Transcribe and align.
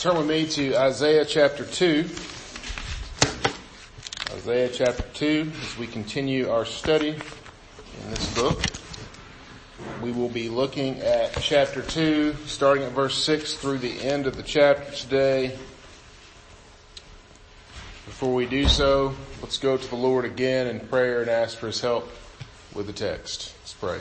Turn 0.00 0.16
with 0.16 0.28
me 0.28 0.46
to 0.46 0.74
Isaiah 0.76 1.26
chapter 1.26 1.62
2. 1.62 2.08
Isaiah 4.32 4.70
chapter 4.72 5.02
2 5.12 5.52
as 5.60 5.76
we 5.76 5.86
continue 5.86 6.48
our 6.48 6.64
study 6.64 7.10
in 7.10 8.10
this 8.10 8.34
book. 8.34 8.62
We 10.00 10.10
will 10.10 10.30
be 10.30 10.48
looking 10.48 11.00
at 11.00 11.38
chapter 11.42 11.82
2 11.82 12.34
starting 12.46 12.84
at 12.84 12.92
verse 12.92 13.22
6 13.22 13.52
through 13.56 13.76
the 13.76 14.00
end 14.00 14.26
of 14.26 14.38
the 14.38 14.42
chapter 14.42 14.90
today. 14.90 15.48
Before 18.06 18.32
we 18.32 18.46
do 18.46 18.68
so, 18.68 19.14
let's 19.42 19.58
go 19.58 19.76
to 19.76 19.86
the 19.86 19.96
Lord 19.96 20.24
again 20.24 20.66
in 20.66 20.80
prayer 20.80 21.20
and 21.20 21.28
ask 21.28 21.58
for 21.58 21.66
his 21.66 21.82
help 21.82 22.10
with 22.72 22.86
the 22.86 22.94
text. 22.94 23.52
Let's 23.60 23.74
pray. 23.74 24.00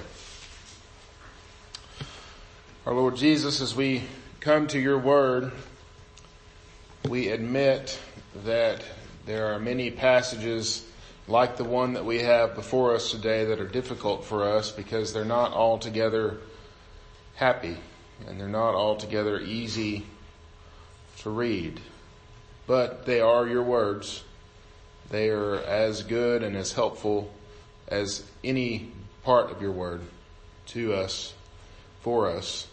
Our 2.85 2.93
Lord 2.93 3.17
Jesus, 3.17 3.59
as 3.59 3.75
we 3.75 4.03
come 4.39 4.67
to 4.67 4.79
your 4.79 4.97
word, 4.97 5.51
we 7.09 7.29
admit 7.29 7.99
that 8.45 8.83
there 9.25 9.47
are 9.47 9.59
many 9.59 9.89
passages 9.89 10.85
like 11.27 11.57
the 11.57 11.63
one 11.63 11.93
that 11.93 12.05
we 12.05 12.19
have 12.19 12.53
before 12.53 12.93
us 12.93 13.09
today 13.09 13.45
that 13.45 13.59
are 13.59 13.67
difficult 13.67 14.23
for 14.23 14.43
us 14.43 14.71
because 14.71 15.11
they're 15.11 15.25
not 15.25 15.51
altogether 15.51 16.37
happy 17.35 17.75
and 18.27 18.39
they're 18.39 18.47
not 18.47 18.75
altogether 18.75 19.39
easy 19.39 20.05
to 21.17 21.31
read. 21.31 21.79
But 22.67 23.07
they 23.07 23.21
are 23.21 23.47
your 23.47 23.63
words. 23.63 24.23
They 25.09 25.29
are 25.29 25.55
as 25.55 26.03
good 26.03 26.43
and 26.43 26.55
as 26.55 26.73
helpful 26.73 27.33
as 27.87 28.23
any 28.43 28.91
part 29.23 29.49
of 29.49 29.63
your 29.63 29.71
word 29.71 30.01
to 30.67 30.93
us, 30.93 31.33
for 32.01 32.29
us. 32.29 32.67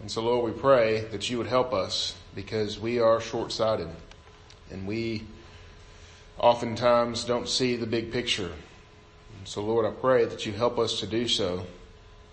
And 0.00 0.10
so 0.10 0.22
Lord, 0.22 0.52
we 0.52 0.60
pray 0.60 1.00
that 1.10 1.28
you 1.28 1.38
would 1.38 1.46
help 1.46 1.72
us 1.72 2.14
because 2.34 2.78
we 2.78 3.00
are 3.00 3.20
short-sighted 3.20 3.88
and 4.70 4.86
we 4.86 5.24
oftentimes 6.38 7.24
don't 7.24 7.48
see 7.48 7.76
the 7.76 7.86
big 7.86 8.12
picture. 8.12 8.52
And 9.38 9.46
so 9.46 9.62
Lord, 9.62 9.86
I 9.86 9.90
pray 9.90 10.24
that 10.24 10.46
you 10.46 10.52
help 10.52 10.78
us 10.78 11.00
to 11.00 11.06
do 11.06 11.26
so, 11.26 11.66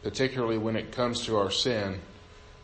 particularly 0.03 0.57
when 0.57 0.75
it 0.75 0.91
comes 0.91 1.25
to 1.25 1.37
our 1.37 1.49
sin. 1.49 1.99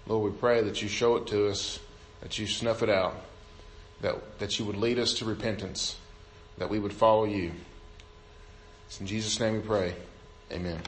Lord, 0.07 0.31
we 0.31 0.37
pray 0.37 0.61
that 0.61 0.81
you 0.81 0.87
show 0.87 1.15
it 1.15 1.27
to 1.27 1.47
us, 1.47 1.79
that 2.21 2.37
you 2.37 2.45
snuff 2.45 2.83
it 2.83 2.89
out, 2.89 3.15
that, 4.01 4.39
that 4.39 4.59
you 4.59 4.65
would 4.65 4.77
lead 4.77 4.99
us 4.99 5.13
to 5.15 5.25
repentance, 5.25 5.97
that 6.57 6.69
we 6.69 6.79
would 6.79 6.93
follow 6.93 7.25
you. 7.25 7.51
It's 8.87 8.99
in 8.99 9.07
Jesus' 9.07 9.39
name 9.39 9.53
we 9.53 9.59
pray. 9.61 9.95
Amen. 10.51 10.81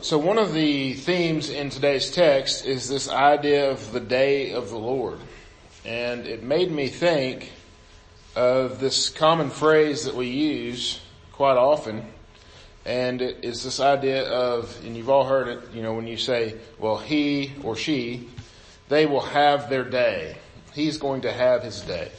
So 0.00 0.18
one 0.18 0.38
of 0.38 0.52
the 0.52 0.94
themes 0.94 1.48
in 1.48 1.70
today's 1.70 2.10
text 2.10 2.66
is 2.66 2.88
this 2.88 3.08
idea 3.08 3.70
of 3.70 3.92
the 3.92 4.00
day 4.00 4.52
of 4.52 4.70
the 4.70 4.78
Lord. 4.78 5.20
And 5.84 6.26
it 6.26 6.42
made 6.42 6.72
me 6.72 6.88
think 6.88 7.52
of 8.34 8.80
this 8.80 9.10
common 9.10 9.50
phrase 9.50 10.06
that 10.06 10.16
we 10.16 10.26
use 10.28 11.00
quite 11.32 11.56
often. 11.56 12.04
And 12.84 13.22
it 13.22 13.44
is 13.44 13.62
this 13.62 13.78
idea 13.78 14.24
of, 14.28 14.76
and 14.84 14.96
you've 14.96 15.10
all 15.10 15.24
heard 15.24 15.46
it, 15.46 15.60
you 15.72 15.82
know, 15.82 15.94
when 15.94 16.08
you 16.08 16.16
say, 16.16 16.56
well, 16.80 16.96
he 16.96 17.52
or 17.62 17.76
she, 17.76 18.28
they 18.88 19.06
will 19.06 19.20
have 19.20 19.70
their 19.70 19.84
day. 19.84 20.36
He's 20.72 20.98
going 20.98 21.20
to 21.20 21.32
have 21.32 21.62
his 21.62 21.80
day. 21.80 22.10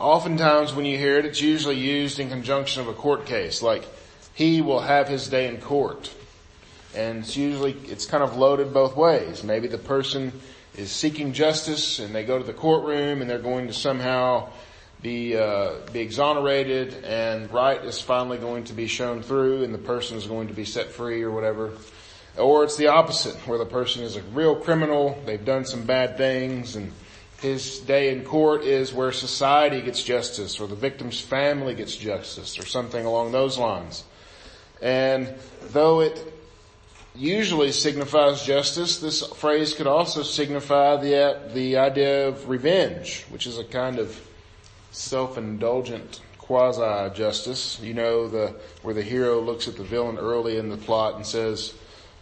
Oftentimes 0.00 0.74
when 0.74 0.86
you 0.86 0.98
hear 0.98 1.18
it, 1.18 1.26
it's 1.26 1.40
usually 1.40 1.78
used 1.78 2.18
in 2.18 2.30
conjunction 2.30 2.82
of 2.82 2.88
a 2.88 2.94
court 2.94 3.26
case, 3.26 3.62
like 3.62 3.86
he 4.34 4.60
will 4.60 4.80
have 4.80 5.06
his 5.06 5.28
day 5.28 5.46
in 5.46 5.60
court 5.60 6.12
and 6.94 7.18
it's 7.18 7.36
usually, 7.36 7.72
it's 7.86 8.06
kind 8.06 8.22
of 8.22 8.36
loaded 8.36 8.72
both 8.72 8.96
ways. 8.96 9.44
Maybe 9.44 9.68
the 9.68 9.78
person 9.78 10.32
is 10.76 10.90
seeking 10.90 11.32
justice 11.32 11.98
and 11.98 12.14
they 12.14 12.24
go 12.24 12.38
to 12.38 12.44
the 12.44 12.52
courtroom 12.52 13.20
and 13.20 13.28
they're 13.28 13.38
going 13.38 13.66
to 13.66 13.72
somehow 13.72 14.48
be, 15.02 15.36
uh, 15.36 15.74
be 15.92 16.00
exonerated 16.00 17.04
and 17.04 17.52
right 17.52 17.84
is 17.84 18.00
finally 18.00 18.38
going 18.38 18.64
to 18.64 18.72
be 18.72 18.86
shown 18.86 19.22
through 19.22 19.64
and 19.64 19.74
the 19.74 19.78
person 19.78 20.16
is 20.16 20.26
going 20.26 20.48
to 20.48 20.54
be 20.54 20.64
set 20.64 20.90
free 20.90 21.22
or 21.22 21.30
whatever. 21.30 21.72
Or 22.36 22.64
it's 22.64 22.76
the 22.76 22.86
opposite, 22.86 23.34
where 23.48 23.58
the 23.58 23.66
person 23.66 24.02
is 24.02 24.16
a 24.16 24.22
real 24.22 24.54
criminal, 24.54 25.20
they've 25.26 25.44
done 25.44 25.64
some 25.64 25.84
bad 25.84 26.16
things 26.16 26.76
and 26.76 26.92
his 27.40 27.80
day 27.80 28.12
in 28.12 28.24
court 28.24 28.64
is 28.64 28.92
where 28.92 29.12
society 29.12 29.80
gets 29.80 30.02
justice 30.02 30.58
or 30.58 30.66
the 30.66 30.74
victim's 30.74 31.20
family 31.20 31.74
gets 31.74 31.96
justice 31.96 32.58
or 32.58 32.66
something 32.66 33.04
along 33.04 33.32
those 33.32 33.58
lines. 33.58 34.04
And 34.80 35.34
though 35.70 36.00
it 36.00 36.37
usually 37.18 37.72
signifies 37.72 38.44
justice. 38.44 39.00
This 39.00 39.26
phrase 39.26 39.74
could 39.74 39.86
also 39.86 40.22
signify 40.22 40.96
the, 40.96 41.40
the 41.52 41.76
idea 41.76 42.28
of 42.28 42.48
revenge, 42.48 43.24
which 43.30 43.46
is 43.46 43.58
a 43.58 43.64
kind 43.64 43.98
of 43.98 44.18
self-indulgent 44.92 46.20
quasi-justice. 46.38 47.80
You 47.80 47.94
know, 47.94 48.28
the, 48.28 48.54
where 48.82 48.94
the 48.94 49.02
hero 49.02 49.40
looks 49.40 49.68
at 49.68 49.76
the 49.76 49.84
villain 49.84 50.16
early 50.16 50.56
in 50.56 50.68
the 50.70 50.76
plot 50.76 51.16
and 51.16 51.26
says, 51.26 51.74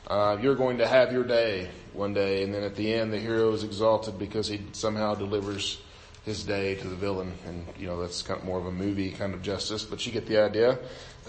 uh, 0.08 0.38
you're 0.40 0.54
going 0.54 0.78
to 0.78 0.86
have 0.86 1.12
your 1.12 1.24
day 1.24 1.68
one 1.92 2.14
day. 2.14 2.42
And 2.42 2.54
then 2.54 2.62
at 2.62 2.74
the 2.74 2.92
end, 2.92 3.12
the 3.12 3.18
hero 3.18 3.52
is 3.52 3.64
exalted 3.64 4.18
because 4.18 4.48
he 4.48 4.62
somehow 4.72 5.14
delivers 5.14 5.80
his 6.24 6.42
day 6.42 6.74
to 6.74 6.88
the 6.88 6.96
villain. 6.96 7.32
And, 7.46 7.66
you 7.78 7.86
know, 7.86 8.00
that's 8.00 8.22
kind 8.22 8.40
of 8.40 8.46
more 8.46 8.58
of 8.58 8.66
a 8.66 8.72
movie 8.72 9.10
kind 9.10 9.34
of 9.34 9.42
justice, 9.42 9.84
but 9.84 10.04
you 10.06 10.12
get 10.12 10.26
the 10.26 10.38
idea. 10.38 10.78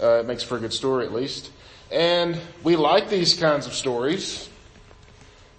Uh, 0.02 0.20
it 0.20 0.26
makes 0.26 0.42
for 0.42 0.56
a 0.56 0.60
good 0.60 0.72
story 0.72 1.04
at 1.04 1.12
least. 1.12 1.50
And 1.90 2.38
we 2.62 2.76
like 2.76 3.08
these 3.08 3.34
kinds 3.34 3.66
of 3.66 3.72
stories 3.72 4.48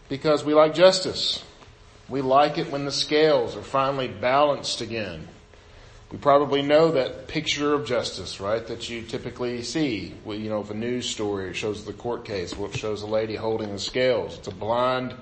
because 0.09 0.44
we 0.44 0.53
like 0.53 0.73
justice. 0.73 1.44
We 2.07 2.22
like 2.22 2.57
it 2.57 2.72
when 2.72 2.85
the 2.85 2.91
scales 2.91 3.56
are 3.56 3.62
finally 3.62 4.07
balanced 4.07 4.81
again. 4.81 5.28
We 6.12 6.18
probably 6.18 6.63
know 6.63 6.91
that 6.91 7.28
picture 7.28 7.73
of 7.73 7.85
justice, 7.85 8.39
right? 8.39 8.66
That 8.66 8.89
you 8.89 9.03
typically 9.03 9.62
see. 9.62 10.13
You 10.25 10.50
know, 10.50 10.62
if 10.62 10.72
a 10.72 10.73
news 10.73 11.07
story 11.07 11.53
shows 11.53 11.85
the 11.85 11.94
court 11.94 12.25
case, 12.25 12.57
well, 12.57 12.72
it 12.72 12.78
shows 12.78 13.03
a 13.03 13.07
lady 13.07 13.35
holding 13.35 13.72
the 13.72 13.79
scales. 13.79 14.38
It's 14.38 14.47
a 14.47 14.51
blind 14.51 15.13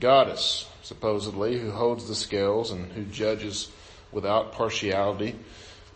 goddess, 0.00 0.66
supposedly, 0.82 1.58
who 1.58 1.70
holds 1.70 2.08
the 2.08 2.14
scales 2.14 2.70
and 2.70 2.90
who 2.92 3.04
judges 3.04 3.70
without 4.10 4.52
partiality. 4.52 5.34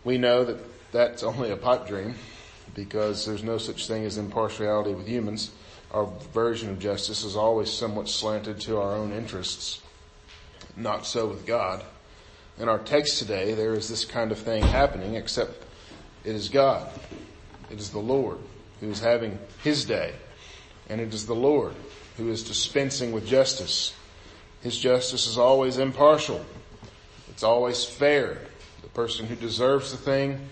We 0.03 0.19
know 0.19 0.45
that 0.45 0.57
that's 0.91 1.23
only 1.23 1.49
a 1.49 1.57
pipe 1.57 1.87
dream 1.87 2.13
because 2.73 3.25
there's 3.25 3.43
no 3.43 3.57
such 3.57 3.87
thing 3.87 4.05
as 4.05 4.17
impartiality 4.17 4.93
with 4.93 5.07
humans. 5.07 5.51
Our 5.91 6.05
version 6.33 6.69
of 6.69 6.79
justice 6.79 7.23
is 7.23 7.35
always 7.35 7.69
somewhat 7.69 8.07
slanted 8.07 8.59
to 8.61 8.79
our 8.79 8.93
own 8.93 9.11
interests. 9.11 9.81
Not 10.77 11.05
so 11.05 11.27
with 11.27 11.45
God. 11.45 11.83
In 12.57 12.69
our 12.69 12.79
text 12.79 13.19
today, 13.19 13.53
there 13.53 13.73
is 13.73 13.89
this 13.89 14.05
kind 14.05 14.31
of 14.31 14.39
thing 14.39 14.63
happening, 14.63 15.15
except 15.15 15.65
it 16.23 16.35
is 16.35 16.49
God. 16.49 16.89
It 17.69 17.79
is 17.79 17.89
the 17.89 17.99
Lord 17.99 18.37
who 18.79 18.89
is 18.89 18.99
having 18.99 19.37
his 19.63 19.85
day. 19.85 20.13
And 20.89 21.01
it 21.01 21.13
is 21.13 21.25
the 21.25 21.35
Lord 21.35 21.73
who 22.17 22.29
is 22.29 22.43
dispensing 22.43 23.11
with 23.11 23.25
justice. 23.25 23.93
His 24.61 24.77
justice 24.77 25.27
is 25.27 25.37
always 25.37 25.77
impartial. 25.77 26.45
It's 27.29 27.43
always 27.43 27.83
fair. 27.83 28.39
The 28.81 28.89
person 28.89 29.25
who 29.25 29.35
deserves 29.35 29.91
the 29.91 29.97
thing 29.97 30.49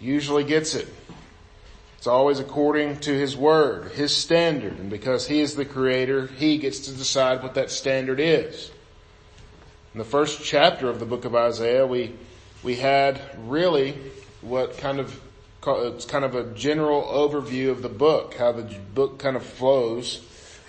usually 0.00 0.44
gets 0.44 0.74
it. 0.74 0.88
It's 2.00 2.06
always 2.06 2.40
according 2.40 3.00
to 3.00 3.12
His 3.12 3.36
Word, 3.36 3.92
His 3.92 4.16
standard, 4.16 4.78
and 4.78 4.88
because 4.88 5.26
He 5.26 5.42
is 5.42 5.54
the 5.54 5.66
Creator, 5.66 6.28
He 6.28 6.56
gets 6.56 6.78
to 6.86 6.92
decide 6.92 7.42
what 7.42 7.52
that 7.56 7.70
standard 7.70 8.18
is. 8.18 8.70
In 9.92 9.98
the 9.98 10.06
first 10.06 10.42
chapter 10.42 10.88
of 10.88 10.98
the 10.98 11.04
book 11.04 11.26
of 11.26 11.34
Isaiah, 11.34 11.86
we, 11.86 12.14
we 12.62 12.76
had 12.76 13.20
really 13.40 13.98
what 14.40 14.78
kind 14.78 14.98
of, 14.98 15.20
it's 15.66 16.06
kind 16.06 16.24
of 16.24 16.34
a 16.34 16.54
general 16.54 17.02
overview 17.02 17.70
of 17.70 17.82
the 17.82 17.90
book, 17.90 18.32
how 18.32 18.52
the 18.52 18.62
book 18.94 19.18
kind 19.18 19.36
of 19.36 19.42
flows, 19.42 20.26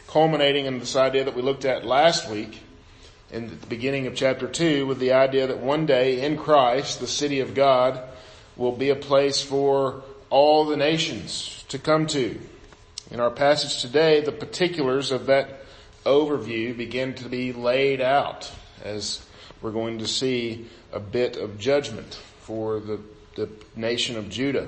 culminating 0.09 0.65
in 0.65 0.79
this 0.79 0.97
idea 0.97 1.23
that 1.23 1.33
we 1.33 1.41
looked 1.41 1.63
at 1.63 1.85
last 1.85 2.29
week 2.29 2.59
in 3.31 3.47
the 3.47 3.67
beginning 3.67 4.05
of 4.05 4.15
chapter 4.15 4.49
two 4.49 4.85
with 4.85 4.99
the 4.99 5.13
idea 5.13 5.47
that 5.47 5.59
one 5.59 5.85
day 5.85 6.25
in 6.25 6.37
Christ, 6.37 6.99
the 6.99 7.07
city 7.07 7.39
of 7.39 7.53
God 7.53 8.01
will 8.57 8.73
be 8.73 8.89
a 8.89 8.97
place 8.97 9.41
for 9.41 10.03
all 10.31 10.65
the 10.65 10.77
nations 10.77 11.63
to 11.67 11.77
come 11.77 12.07
to. 12.07 12.39
In 13.11 13.19
our 13.19 13.29
passage 13.29 13.81
today, 13.81 14.21
the 14.21 14.31
particulars 14.31 15.11
of 15.11 15.27
that 15.27 15.59
overview 16.05 16.75
begin 16.75 17.13
to 17.15 17.29
be 17.29 17.53
laid 17.53 18.01
out 18.01 18.51
as 18.83 19.23
we're 19.61 19.71
going 19.71 19.99
to 19.99 20.07
see 20.07 20.67
a 20.91 20.99
bit 20.99 21.35
of 21.37 21.59
judgment 21.59 22.15
for 22.39 22.79
the, 22.79 22.99
the 23.35 23.49
nation 23.75 24.17
of 24.17 24.29
Judah. 24.29 24.67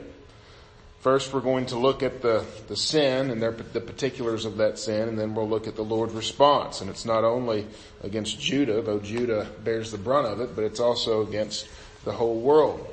First, 0.99 1.33
we're 1.33 1.41
going 1.41 1.65
to 1.67 1.77
look 1.77 2.03
at 2.03 2.21
the, 2.21 2.45
the 2.67 2.77
sin 2.77 3.29
and 3.29 3.41
their, 3.41 3.51
the 3.51 3.81
particulars 3.81 4.45
of 4.45 4.57
that 4.57 4.79
sin, 4.79 5.09
and 5.09 5.19
then 5.19 5.33
we'll 5.35 5.49
look 5.49 5.67
at 5.67 5.75
the 5.75 5.83
Lord's 5.83 6.13
response. 6.13 6.79
And 6.79 6.89
it's 6.89 7.05
not 7.05 7.23
only 7.23 7.67
against 8.03 8.39
Judah, 8.39 8.81
though 8.81 8.99
Judah 8.99 9.49
bears 9.63 9.91
the 9.91 9.97
brunt 9.97 10.27
of 10.27 10.39
it, 10.39 10.55
but 10.55 10.63
it's 10.63 10.79
also 10.79 11.27
against 11.27 11.67
the 12.05 12.11
whole 12.11 12.39
world. 12.39 12.87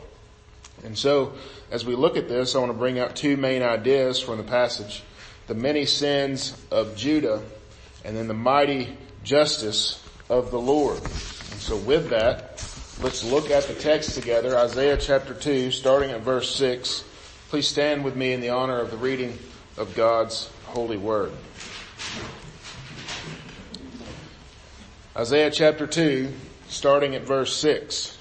And 0.84 0.96
so, 0.96 1.34
as 1.70 1.84
we 1.84 1.94
look 1.94 2.16
at 2.16 2.28
this, 2.28 2.54
I 2.54 2.58
want 2.58 2.72
to 2.72 2.78
bring 2.78 2.98
out 2.98 3.16
two 3.16 3.36
main 3.36 3.62
ideas 3.62 4.20
from 4.20 4.38
the 4.38 4.44
passage. 4.44 5.02
The 5.46 5.54
many 5.54 5.84
sins 5.84 6.56
of 6.70 6.96
Judah, 6.96 7.42
and 8.04 8.16
then 8.16 8.28
the 8.28 8.34
mighty 8.34 8.96
justice 9.24 10.02
of 10.28 10.50
the 10.50 10.60
Lord. 10.60 10.98
And 10.98 11.60
so 11.60 11.76
with 11.76 12.10
that, 12.10 12.64
let's 13.02 13.24
look 13.24 13.50
at 13.50 13.64
the 13.64 13.74
text 13.74 14.14
together, 14.14 14.56
Isaiah 14.56 14.96
chapter 14.96 15.34
2, 15.34 15.70
starting 15.70 16.10
at 16.10 16.20
verse 16.20 16.54
6. 16.54 17.04
Please 17.48 17.66
stand 17.66 18.04
with 18.04 18.16
me 18.16 18.32
in 18.32 18.40
the 18.40 18.50
honor 18.50 18.78
of 18.78 18.90
the 18.90 18.96
reading 18.96 19.36
of 19.76 19.94
God's 19.94 20.50
holy 20.66 20.96
word. 20.96 21.32
Isaiah 25.16 25.50
chapter 25.50 25.86
2, 25.86 26.32
starting 26.68 27.16
at 27.16 27.22
verse 27.22 27.54
6. 27.56 28.16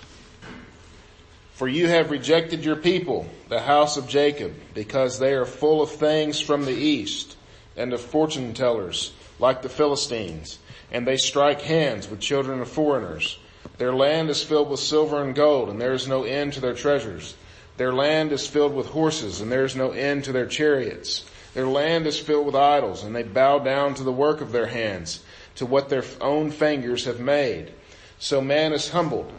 For 1.60 1.68
you 1.68 1.90
have 1.90 2.10
rejected 2.10 2.64
your 2.64 2.78
people, 2.78 3.28
the 3.50 3.60
house 3.60 3.98
of 3.98 4.08
Jacob, 4.08 4.56
because 4.74 5.20
they 5.20 5.34
are 5.34 5.44
full 5.44 5.82
of 5.82 5.92
things 5.92 6.40
from 6.40 6.64
the 6.64 6.72
east 6.72 7.36
and 7.76 7.92
of 7.92 8.00
fortune 8.00 8.54
tellers, 8.54 9.12
like 9.40 9.62
the 9.62 9.68
Philistines, 9.68 10.58
and 10.90 11.06
they 11.06 11.18
strike 11.18 11.60
hands 11.60 12.10
with 12.10 12.22
children 12.22 12.62
of 12.62 12.70
foreigners. 12.70 13.40
Their 13.78 13.92
land 13.92 14.30
is 14.30 14.42
filled 14.42 14.70
with 14.70 14.80
silver 14.80 15.22
and 15.22 15.36
gold, 15.36 15.68
and 15.68 15.82
there 15.82 15.92
is 15.92 16.08
no 16.08 16.24
end 16.24 16.54
to 16.54 16.62
their 16.62 16.76
treasures. 16.76 17.36
Their 17.76 17.92
land 17.92 18.32
is 18.32 18.48
filled 18.48 18.74
with 18.74 18.88
horses, 18.88 19.42
and 19.42 19.52
there 19.52 19.66
is 19.66 19.76
no 19.76 19.92
end 19.92 20.24
to 20.24 20.32
their 20.32 20.48
chariots. 20.48 21.26
Their 21.56 21.68
land 21.68 22.08
is 22.08 22.18
filled 22.18 22.46
with 22.46 22.56
idols, 22.56 23.04
and 23.04 23.14
they 23.14 23.24
bow 23.24 23.60
down 23.60 23.96
to 23.96 24.04
the 24.04 24.14
work 24.14 24.40
of 24.40 24.54
their 24.54 24.68
hands 24.68 25.26
to 25.56 25.66
what 25.66 25.90
their 25.90 26.06
own 26.22 26.52
fingers 26.52 27.04
have 27.04 27.20
made. 27.20 27.74
So 28.18 28.40
man 28.40 28.72
is 28.72 28.92
humbled 28.92 29.34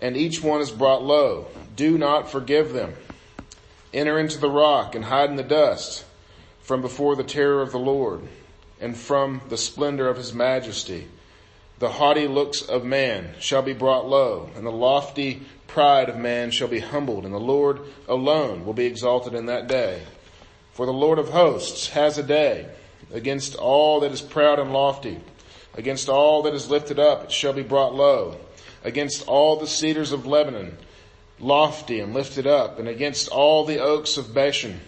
and 0.00 0.16
each 0.16 0.42
one 0.42 0.60
is 0.60 0.70
brought 0.70 1.02
low. 1.02 1.46
Do 1.76 1.98
not 1.98 2.30
forgive 2.30 2.72
them. 2.72 2.94
Enter 3.92 4.18
into 4.18 4.38
the 4.38 4.50
rock 4.50 4.94
and 4.94 5.04
hide 5.04 5.30
in 5.30 5.36
the 5.36 5.42
dust 5.42 6.04
from 6.62 6.80
before 6.80 7.16
the 7.16 7.24
terror 7.24 7.62
of 7.62 7.72
the 7.72 7.78
Lord 7.78 8.22
and 8.80 8.96
from 8.96 9.42
the 9.48 9.56
splendor 9.56 10.08
of 10.08 10.16
his 10.16 10.32
majesty. 10.32 11.08
The 11.78 11.90
haughty 11.90 12.28
looks 12.28 12.62
of 12.62 12.84
man 12.84 13.34
shall 13.40 13.62
be 13.62 13.72
brought 13.72 14.08
low 14.08 14.50
and 14.54 14.64
the 14.64 14.70
lofty 14.70 15.42
pride 15.66 16.08
of 16.08 16.16
man 16.16 16.50
shall 16.50 16.68
be 16.68 16.80
humbled 16.80 17.24
and 17.24 17.34
the 17.34 17.40
Lord 17.40 17.80
alone 18.08 18.64
will 18.64 18.74
be 18.74 18.86
exalted 18.86 19.34
in 19.34 19.46
that 19.46 19.66
day. 19.66 20.02
For 20.72 20.86
the 20.86 20.92
Lord 20.92 21.18
of 21.18 21.30
hosts 21.30 21.88
has 21.90 22.18
a 22.18 22.22
day 22.22 22.68
against 23.12 23.56
all 23.56 24.00
that 24.00 24.12
is 24.12 24.20
proud 24.20 24.58
and 24.58 24.72
lofty 24.72 25.20
Against 25.74 26.08
all 26.08 26.42
that 26.42 26.54
is 26.54 26.70
lifted 26.70 26.98
up 26.98 27.24
it 27.24 27.32
shall 27.32 27.52
be 27.52 27.62
brought 27.62 27.94
low. 27.94 28.36
Against 28.84 29.26
all 29.26 29.56
the 29.56 29.66
cedars 29.66 30.12
of 30.12 30.26
Lebanon, 30.26 30.76
lofty 31.38 32.00
and 32.00 32.14
lifted 32.14 32.46
up, 32.46 32.78
and 32.78 32.88
against 32.88 33.28
all 33.28 33.64
the 33.64 33.78
oaks 33.78 34.16
of 34.16 34.34
Bashan, 34.34 34.80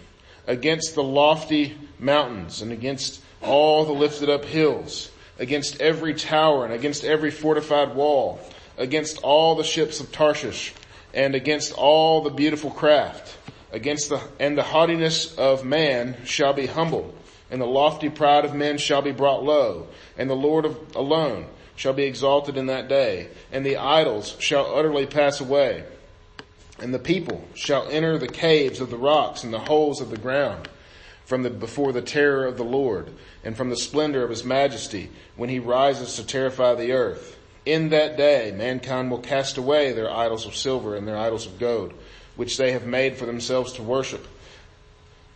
against 0.47 0.95
the 0.95 1.03
lofty 1.03 1.77
mountains, 1.99 2.61
and 2.61 2.71
against 2.71 3.21
all 3.41 3.85
the 3.85 3.93
lifted 3.93 4.29
up 4.29 4.45
hills, 4.45 5.11
against 5.39 5.79
every 5.81 6.13
tower, 6.13 6.65
and 6.65 6.73
against 6.73 7.03
every 7.03 7.31
fortified 7.31 7.95
wall, 7.95 8.39
against 8.77 9.19
all 9.21 9.55
the 9.55 9.63
ships 9.63 9.99
of 9.99 10.11
Tarshish, 10.11 10.73
and 11.13 11.35
against 11.35 11.73
all 11.73 12.21
the 12.21 12.29
beautiful 12.29 12.71
craft, 12.71 13.37
against 13.71 14.09
the, 14.09 14.21
and 14.39 14.57
the 14.57 14.63
haughtiness 14.63 15.35
of 15.37 15.63
man 15.63 16.17
shall 16.25 16.53
be 16.53 16.65
humbled 16.65 17.13
and 17.53 17.61
the 17.61 17.67
lofty 17.67 18.09
pride 18.09 18.45
of 18.45 18.55
men 18.55 18.79
shall 18.79 19.03
be 19.03 19.11
brought 19.11 19.43
low, 19.43 19.87
and 20.17 20.27
the 20.27 20.35
Lord 20.35 20.65
of, 20.65 20.95
alone 20.95 21.45
shall 21.75 21.93
be 21.93 22.03
exalted 22.03 22.57
in 22.57 22.67
that 22.67 22.87
day, 22.87 23.27
and 23.51 23.65
the 23.65 23.77
idols 23.77 24.35
shall 24.39 24.75
utterly 24.75 25.05
pass 25.05 25.39
away, 25.39 25.83
and 26.79 26.93
the 26.93 26.99
people 26.99 27.43
shall 27.53 27.87
enter 27.89 28.17
the 28.17 28.27
caves 28.27 28.79
of 28.79 28.89
the 28.89 28.97
rocks 28.97 29.43
and 29.43 29.53
the 29.53 29.59
holes 29.59 30.01
of 30.01 30.09
the 30.09 30.17
ground 30.17 30.67
from 31.25 31.43
the, 31.43 31.49
before 31.49 31.93
the 31.93 32.01
terror 32.01 32.45
of 32.45 32.57
the 32.57 32.63
Lord 32.63 33.09
and 33.43 33.55
from 33.55 33.69
the 33.69 33.75
splendor 33.75 34.23
of 34.23 34.29
his 34.29 34.43
majesty 34.43 35.09
when 35.35 35.49
he 35.49 35.59
rises 35.59 36.15
to 36.15 36.25
terrify 36.25 36.75
the 36.75 36.91
earth. 36.91 37.37
In 37.65 37.89
that 37.89 38.17
day, 38.17 38.53
mankind 38.55 39.09
will 39.09 39.19
cast 39.19 39.57
away 39.57 39.93
their 39.93 40.11
idols 40.11 40.45
of 40.45 40.55
silver 40.55 40.95
and 40.95 41.07
their 41.07 41.17
idols 41.17 41.45
of 41.45 41.59
gold, 41.59 41.93
which 42.35 42.57
they 42.57 42.73
have 42.73 42.85
made 42.85 43.15
for 43.15 43.25
themselves 43.25 43.73
to 43.73 43.83
worship, 43.83 44.27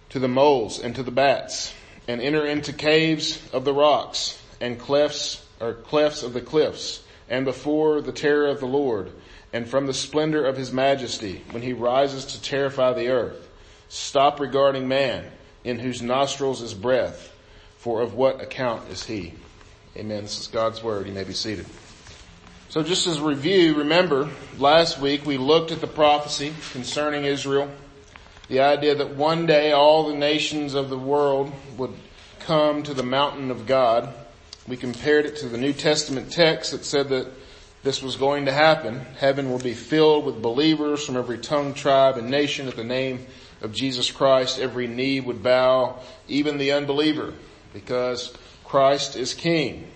to 0.09 0.19
the 0.19 0.27
moles 0.27 0.79
and 0.79 0.95
to 0.95 1.03
the 1.03 1.11
bats 1.11 1.73
and 2.07 2.21
enter 2.21 2.45
into 2.45 2.73
caves 2.73 3.41
of 3.53 3.65
the 3.65 3.73
rocks 3.73 4.41
and 4.61 4.79
clefts 4.79 5.43
or 5.59 5.73
clefts 5.73 6.23
of 6.23 6.33
the 6.33 6.41
cliffs 6.41 7.03
and 7.29 7.45
before 7.45 8.01
the 8.01 8.11
terror 8.11 8.47
of 8.47 8.59
the 8.59 8.65
Lord 8.65 9.11
and 9.53 9.67
from 9.67 9.87
the 9.87 9.93
splendor 9.93 10.45
of 10.45 10.57
his 10.57 10.71
majesty 10.71 11.43
when 11.51 11.63
he 11.63 11.73
rises 11.73 12.25
to 12.25 12.41
terrify 12.41 12.93
the 12.93 13.09
earth. 13.09 13.47
Stop 13.89 14.39
regarding 14.39 14.87
man 14.87 15.25
in 15.63 15.79
whose 15.79 16.01
nostrils 16.01 16.61
is 16.61 16.73
breath 16.73 17.33
for 17.77 18.01
of 18.01 18.13
what 18.13 18.41
account 18.41 18.89
is 18.89 19.03
he? 19.05 19.33
Amen. 19.95 20.23
This 20.23 20.39
is 20.39 20.47
God's 20.47 20.83
word. 20.83 21.07
You 21.07 21.13
may 21.13 21.23
be 21.23 21.33
seated. 21.33 21.65
So 22.69 22.83
just 22.83 23.07
as 23.07 23.17
a 23.17 23.23
review, 23.23 23.75
remember 23.75 24.29
last 24.57 24.99
week 24.99 25.25
we 25.25 25.37
looked 25.37 25.71
at 25.71 25.81
the 25.81 25.87
prophecy 25.87 26.53
concerning 26.73 27.23
Israel 27.25 27.71
the 28.49 28.61
idea 28.61 28.95
that 28.95 29.15
one 29.15 29.45
day 29.45 29.71
all 29.71 30.07
the 30.07 30.15
nations 30.15 30.73
of 30.73 30.89
the 30.89 30.97
world 30.97 31.51
would 31.77 31.93
come 32.39 32.83
to 32.83 32.93
the 32.93 33.03
mountain 33.03 33.51
of 33.51 33.65
God. 33.65 34.13
We 34.67 34.75
compared 34.75 35.25
it 35.25 35.37
to 35.37 35.47
the 35.47 35.57
New 35.57 35.71
Testament 35.71 36.31
text 36.31 36.71
that 36.71 36.83
said 36.83 37.09
that 37.09 37.27
this 37.83 38.01
was 38.01 38.17
going 38.17 38.45
to 38.45 38.51
happen. 38.51 38.99
Heaven 39.17 39.49
will 39.49 39.59
be 39.59 39.73
filled 39.73 40.25
with 40.25 40.41
believers 40.41 41.05
from 41.05 41.15
every 41.15 41.37
tongue, 41.37 41.73
tribe, 41.73 42.17
and 42.17 42.29
nation 42.29 42.67
at 42.67 42.75
the 42.75 42.83
name 42.83 43.25
of 43.61 43.71
Jesus 43.71 44.11
Christ. 44.11 44.59
Every 44.59 44.87
knee 44.87 45.21
would 45.21 45.41
bow, 45.41 45.99
even 46.27 46.57
the 46.57 46.73
unbeliever, 46.73 47.33
because 47.73 48.35
Christ 48.65 49.15
is 49.15 49.33
King. 49.33 49.87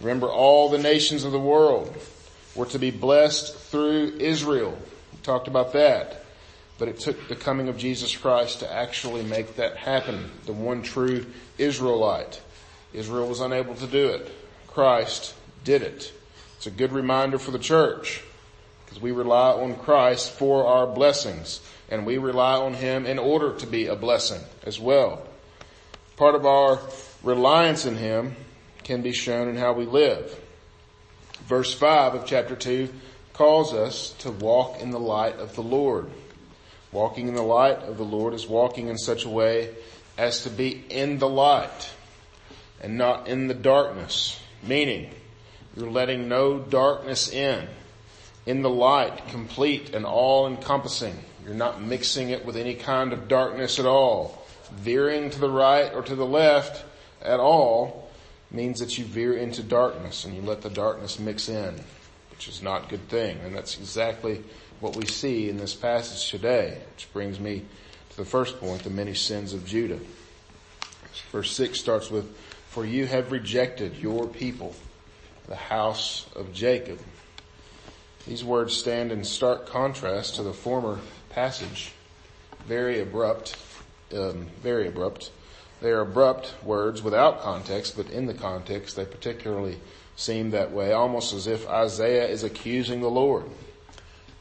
Remember 0.00 0.28
all 0.28 0.70
the 0.70 0.78
nations 0.78 1.24
of 1.24 1.32
the 1.32 1.38
world 1.38 1.94
were 2.54 2.66
to 2.66 2.78
be 2.78 2.90
blessed 2.90 3.54
through 3.54 4.16
Israel. 4.18 4.78
We 5.12 5.18
talked 5.22 5.48
about 5.48 5.74
that. 5.74 6.24
But 6.78 6.88
it 6.88 6.98
took 6.98 7.28
the 7.28 7.36
coming 7.36 7.68
of 7.68 7.78
Jesus 7.78 8.16
Christ 8.16 8.60
to 8.60 8.72
actually 8.72 9.22
make 9.24 9.56
that 9.56 9.76
happen. 9.76 10.30
The 10.44 10.52
one 10.52 10.82
true 10.82 11.26
Israelite. 11.58 12.40
Israel 12.96 13.28
was 13.28 13.40
unable 13.40 13.74
to 13.74 13.86
do 13.86 14.08
it. 14.08 14.32
Christ 14.68 15.34
did 15.64 15.82
it. 15.82 16.12
It's 16.56 16.66
a 16.66 16.70
good 16.70 16.92
reminder 16.92 17.38
for 17.38 17.50
the 17.50 17.58
church 17.58 18.22
because 18.84 19.00
we 19.00 19.12
rely 19.12 19.50
on 19.50 19.76
Christ 19.76 20.32
for 20.32 20.66
our 20.66 20.86
blessings 20.86 21.60
and 21.90 22.06
we 22.06 22.16
rely 22.16 22.54
on 22.54 22.72
Him 22.72 23.04
in 23.04 23.18
order 23.18 23.54
to 23.54 23.66
be 23.66 23.86
a 23.86 23.94
blessing 23.94 24.40
as 24.64 24.80
well. 24.80 25.22
Part 26.16 26.34
of 26.34 26.46
our 26.46 26.80
reliance 27.22 27.84
in 27.84 27.96
Him 27.96 28.34
can 28.82 29.02
be 29.02 29.12
shown 29.12 29.48
in 29.48 29.56
how 29.56 29.74
we 29.74 29.84
live. 29.84 30.40
Verse 31.46 31.74
5 31.74 32.14
of 32.14 32.26
chapter 32.26 32.56
2 32.56 32.88
calls 33.34 33.74
us 33.74 34.12
to 34.20 34.30
walk 34.30 34.80
in 34.80 34.90
the 34.90 34.98
light 34.98 35.36
of 35.36 35.54
the 35.54 35.62
Lord. 35.62 36.08
Walking 36.92 37.28
in 37.28 37.34
the 37.34 37.42
light 37.42 37.78
of 37.80 37.98
the 37.98 38.04
Lord 38.04 38.32
is 38.32 38.46
walking 38.46 38.88
in 38.88 38.96
such 38.96 39.26
a 39.26 39.28
way 39.28 39.74
as 40.16 40.44
to 40.44 40.50
be 40.50 40.82
in 40.88 41.18
the 41.18 41.28
light 41.28 41.90
and 42.86 42.96
not 42.96 43.26
in 43.26 43.48
the 43.48 43.54
darkness. 43.54 44.40
Meaning, 44.62 45.10
you're 45.76 45.90
letting 45.90 46.28
no 46.28 46.60
darkness 46.60 47.28
in. 47.28 47.66
In 48.46 48.62
the 48.62 48.70
light, 48.70 49.26
complete 49.26 49.92
and 49.92 50.06
all 50.06 50.46
encompassing. 50.46 51.18
You're 51.44 51.54
not 51.54 51.82
mixing 51.82 52.30
it 52.30 52.46
with 52.46 52.56
any 52.56 52.76
kind 52.76 53.12
of 53.12 53.26
darkness 53.26 53.80
at 53.80 53.86
all. 53.86 54.46
Veering 54.70 55.30
to 55.30 55.40
the 55.40 55.50
right 55.50 55.92
or 55.92 56.02
to 56.02 56.14
the 56.14 56.24
left 56.24 56.84
at 57.20 57.40
all 57.40 58.08
means 58.52 58.78
that 58.78 58.96
you 58.96 59.04
veer 59.04 59.36
into 59.36 59.64
darkness 59.64 60.24
and 60.24 60.36
you 60.36 60.42
let 60.42 60.62
the 60.62 60.70
darkness 60.70 61.18
mix 61.18 61.48
in, 61.48 61.74
which 62.30 62.46
is 62.46 62.62
not 62.62 62.84
a 62.84 62.88
good 62.88 63.08
thing. 63.08 63.36
And 63.44 63.52
that's 63.52 63.78
exactly 63.78 64.44
what 64.78 64.94
we 64.94 65.06
see 65.06 65.48
in 65.48 65.56
this 65.56 65.74
passage 65.74 66.30
today, 66.30 66.78
which 66.94 67.12
brings 67.12 67.40
me 67.40 67.64
to 68.10 68.16
the 68.16 68.24
first 68.24 68.60
point, 68.60 68.84
the 68.84 68.90
many 68.90 69.14
sins 69.14 69.54
of 69.54 69.66
Judah. 69.66 69.98
Verse 71.32 71.50
6 71.50 71.80
starts 71.80 72.10
with, 72.12 72.32
For 72.76 72.84
you 72.84 73.06
have 73.06 73.32
rejected 73.32 73.96
your 73.96 74.26
people, 74.26 74.74
the 75.48 75.56
house 75.56 76.26
of 76.36 76.52
Jacob. 76.52 76.98
These 78.26 78.44
words 78.44 78.76
stand 78.76 79.12
in 79.12 79.24
stark 79.24 79.66
contrast 79.66 80.34
to 80.34 80.42
the 80.42 80.52
former 80.52 80.98
passage. 81.30 81.92
Very 82.66 83.00
abrupt, 83.00 83.56
um, 84.14 84.48
very 84.60 84.88
abrupt. 84.88 85.30
They 85.80 85.88
are 85.88 86.02
abrupt 86.02 86.54
words 86.62 87.02
without 87.02 87.40
context, 87.40 87.96
but 87.96 88.10
in 88.10 88.26
the 88.26 88.34
context 88.34 88.94
they 88.94 89.06
particularly 89.06 89.80
seem 90.16 90.50
that 90.50 90.70
way, 90.70 90.92
almost 90.92 91.32
as 91.32 91.46
if 91.46 91.66
Isaiah 91.66 92.28
is 92.28 92.44
accusing 92.44 93.00
the 93.00 93.08
Lord 93.08 93.46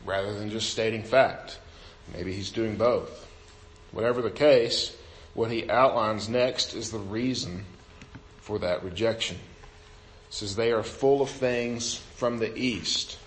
rather 0.03 0.37
than 0.37 0.49
just 0.49 0.71
stating 0.71 1.03
fact. 1.03 1.57
Maybe 2.13 2.33
he's 2.33 2.51
doing 2.51 2.75
both. 2.75 3.29
Whatever 3.93 4.21
the 4.21 4.29
case, 4.29 4.93
what 5.35 5.51
he 5.51 5.69
outlines 5.69 6.27
next 6.27 6.73
is 6.73 6.91
the 6.91 6.99
reason 6.99 7.63
for 8.45 8.59
that 8.59 8.83
rejection. 8.83 9.37
He 10.29 10.35
says 10.35 10.55
they 10.55 10.71
are 10.71 10.83
full 10.83 11.23
of 11.23 11.31
things 11.31 11.95
from 12.15 12.37
the 12.37 12.55
east. 12.55 13.17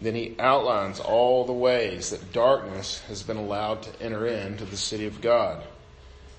Then 0.00 0.16
he 0.16 0.34
outlines 0.40 0.98
all 0.98 1.44
the 1.44 1.52
ways 1.52 2.10
that 2.10 2.32
darkness 2.32 3.00
has 3.06 3.22
been 3.22 3.36
allowed 3.36 3.82
to 3.84 4.02
enter 4.02 4.26
into 4.26 4.64
the 4.64 4.76
city 4.76 5.06
of 5.06 5.20
God. 5.20 5.62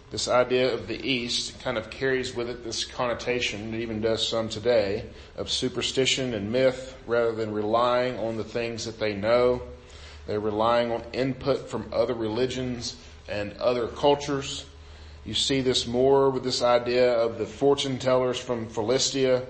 this 0.09 0.27
idea 0.29 0.73
of 0.73 0.87
the 0.87 1.05
East 1.05 1.59
kind 1.61 1.77
of 1.77 1.89
carries 1.89 2.33
with 2.33 2.49
it 2.49 2.63
this 2.63 2.85
connotation, 2.85 3.73
it 3.73 3.81
even 3.81 3.99
does 3.99 4.25
some 4.25 4.47
today, 4.47 5.05
of 5.35 5.51
superstition 5.51 6.33
and 6.33 6.51
myth 6.51 6.95
rather 7.05 7.33
than 7.33 7.51
relying 7.53 8.17
on 8.17 8.37
the 8.37 8.43
things 8.43 8.85
that 8.85 8.99
they 8.99 9.13
know. 9.13 9.61
They're 10.25 10.39
relying 10.39 10.91
on 10.91 11.03
input 11.13 11.69
from 11.69 11.89
other 11.91 12.13
religions 12.13 12.95
and 13.27 13.57
other 13.57 13.87
cultures. 13.87 14.65
You 15.27 15.33
see 15.33 15.59
this 15.59 15.85
more 15.85 16.29
with 16.29 16.45
this 16.45 16.61
idea 16.61 17.11
of 17.11 17.37
the 17.37 17.45
fortune 17.45 17.99
tellers 17.99 18.39
from 18.39 18.69
Philistia 18.69 19.45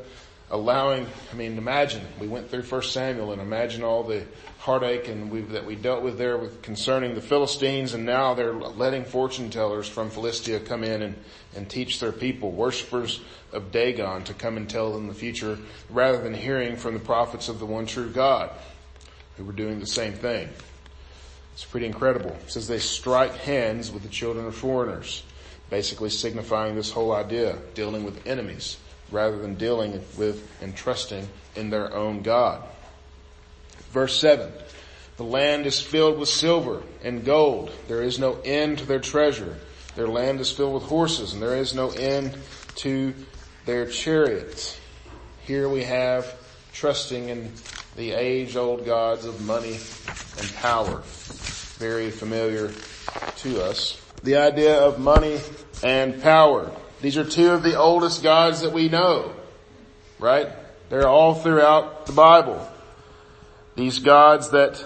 allowing, 0.50 1.06
I 1.32 1.36
mean, 1.36 1.56
imagine, 1.58 2.02
we 2.20 2.28
went 2.28 2.50
through 2.50 2.64
First 2.64 2.94
Samuel 2.94 3.32
and 3.32 3.40
imagine 3.40 3.84
all 3.84 4.02
the 4.02 4.24
heartache 4.58 5.08
and 5.08 5.30
we, 5.30 5.42
that 5.42 5.66
we 5.68 5.76
dealt 5.76 6.02
with 6.02 6.18
there 6.18 6.38
with 6.38 6.64
concerning 6.64 7.14
the 7.14 7.22
Philistines 7.22 7.94
and 7.94 8.08
now 8.08 8.34
they're 8.34 8.54
letting 8.54 9.06
fortune 9.06 9.52
tellers 9.52 9.88
from 9.88 10.10
Philistia 10.10 10.60
come 10.60 10.84
in 10.84 11.04
and, 11.04 11.16
and 11.56 11.70
teach 11.70 12.00
their 12.00 12.12
people, 12.12 12.52
worshippers 12.52 13.20
of 13.54 13.72
Dagon 13.72 14.24
to 14.24 14.34
come 14.34 14.58
and 14.58 14.68
tell 14.68 14.92
them 14.92 15.08
the 15.08 15.14
future 15.14 15.60
rather 15.92 16.24
than 16.24 16.34
hearing 16.34 16.76
from 16.76 16.96
the 16.96 17.00
prophets 17.00 17.50
of 17.50 17.60
the 17.60 17.68
one 17.68 17.86
true 17.86 18.10
God 18.10 18.50
who 19.38 19.44
were 19.44 19.54
doing 19.54 19.80
the 19.80 19.86
same 19.86 20.14
thing. 20.14 20.50
It's 21.54 21.66
pretty 21.66 21.86
incredible. 21.86 22.32
It 22.32 22.52
says 22.52 22.68
they 22.68 22.80
strike 22.80 23.36
hands 23.36 23.92
with 23.92 24.02
the 24.04 24.10
children 24.10 24.46
of 24.46 24.56
foreigners, 24.56 25.24
basically 25.70 26.10
signifying 26.10 26.76
this 26.76 26.92
whole 26.92 27.14
idea, 27.14 27.58
dealing 27.74 28.04
with 28.04 28.26
enemies 28.26 28.78
rather 29.12 29.38
than 29.38 29.56
dealing 29.56 29.94
with 30.18 30.50
and 30.62 30.76
trusting 30.76 31.28
in 31.56 31.70
their 31.70 31.94
own 31.94 32.22
God. 32.22 32.64
Verse 33.92 34.20
7. 34.20 34.52
The 35.18 35.24
land 35.24 35.66
is 35.66 35.82
filled 35.82 36.20
with 36.20 36.30
silver 36.30 36.84
and 37.04 37.26
gold. 37.26 37.72
There 37.88 38.04
is 38.04 38.20
no 38.20 38.40
end 38.44 38.80
to 38.80 38.86
their 38.86 39.00
treasure. 39.00 39.58
Their 39.96 40.08
land 40.08 40.40
is 40.40 40.52
filled 40.52 40.76
with 40.76 40.84
horses 40.84 41.34
and 41.34 41.42
there 41.42 41.56
is 41.56 41.74
no 41.74 41.90
end 41.90 42.38
to 42.76 43.16
their 43.66 43.88
chariots. 43.88 44.80
Here 45.42 45.68
we 45.68 45.84
have 45.84 46.36
trusting 46.74 47.30
in 47.30 47.52
the 47.96 48.12
age 48.12 48.56
old 48.56 48.86
gods 48.86 49.26
of 49.26 49.44
money 49.44 49.80
and 50.38 50.56
power. 50.58 51.02
Very 51.80 52.12
familiar 52.12 52.72
to 53.38 53.64
us. 53.64 54.07
The 54.24 54.38
idea 54.38 54.80
of 54.80 55.00
money 55.00 55.40
and 55.84 56.22
power. 56.22 56.72
These 57.02 57.18
are 57.18 57.24
two 57.24 57.52
of 57.52 57.64
the 57.64 57.76
oldest 57.76 58.24
gods 58.24 58.62
that 58.62 58.74
we 58.74 58.90
know, 58.90 59.32
right? 60.20 60.50
They're 60.90 61.08
all 61.08 61.36
throughout 61.36 62.08
the 62.08 62.14
Bible. 62.14 62.68
These 63.76 64.00
gods 64.00 64.50
that 64.52 64.84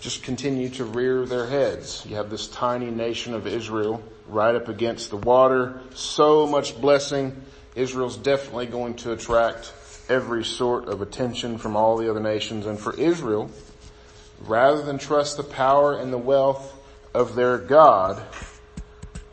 just 0.00 0.22
continue 0.22 0.68
to 0.70 0.84
rear 0.84 1.24
their 1.24 1.46
heads. 1.46 2.04
You 2.06 2.16
have 2.16 2.30
this 2.30 2.46
tiny 2.48 2.90
nation 2.90 3.34
of 3.34 3.46
Israel 3.46 4.02
right 4.28 4.54
up 4.54 4.68
against 4.68 5.10
the 5.10 5.16
water. 5.16 5.80
So 5.94 6.46
much 6.46 6.80
blessing. 6.80 7.42
Israel's 7.74 8.16
definitely 8.16 8.66
going 8.66 8.94
to 8.96 9.12
attract 9.12 9.72
every 10.08 10.44
sort 10.44 10.88
of 10.88 11.02
attention 11.02 11.58
from 11.58 11.76
all 11.76 11.96
the 11.96 12.10
other 12.10 12.20
nations. 12.20 12.66
And 12.66 12.78
for 12.78 12.94
Israel, 12.94 13.50
rather 14.40 14.82
than 14.82 14.98
trust 14.98 15.36
the 15.36 15.42
power 15.42 15.98
and 15.98 16.12
the 16.12 16.18
wealth 16.18 16.74
of 17.14 17.34
their 17.34 17.58
God, 17.58 18.22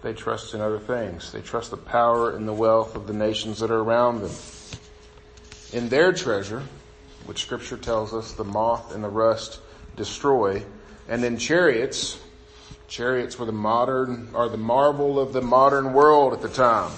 they 0.02 0.14
trust 0.14 0.54
in 0.54 0.62
other 0.62 0.80
things. 0.80 1.32
They 1.32 1.42
trust 1.42 1.72
the 1.72 1.78
power 1.78 2.36
and 2.36 2.48
the 2.48 2.54
wealth 2.54 2.96
of 2.96 3.08
the 3.08 3.14
nations 3.14 3.60
that 3.60 3.72
are 3.72 3.80
around 3.80 4.22
them. 4.22 4.32
In 5.74 5.90
their 5.90 6.14
treasure, 6.14 6.64
which 7.26 7.42
scripture 7.42 7.78
tells 7.78 8.14
us 8.14 8.34
the 8.34 8.44
moth 8.44 8.94
and 8.94 9.04
the 9.04 9.10
rust 9.10 9.60
destroy. 9.96 10.64
And 11.08 11.24
then 11.24 11.38
chariots, 11.38 12.20
chariots 12.88 13.40
were 13.40 13.46
the 13.46 13.52
modern, 13.52 14.30
are 14.36 14.50
the 14.50 14.58
marvel 14.58 15.20
of 15.20 15.34
the 15.34 15.42
modern 15.42 15.94
world 15.94 16.34
at 16.34 16.42
the 16.42 16.50
time. 16.50 16.92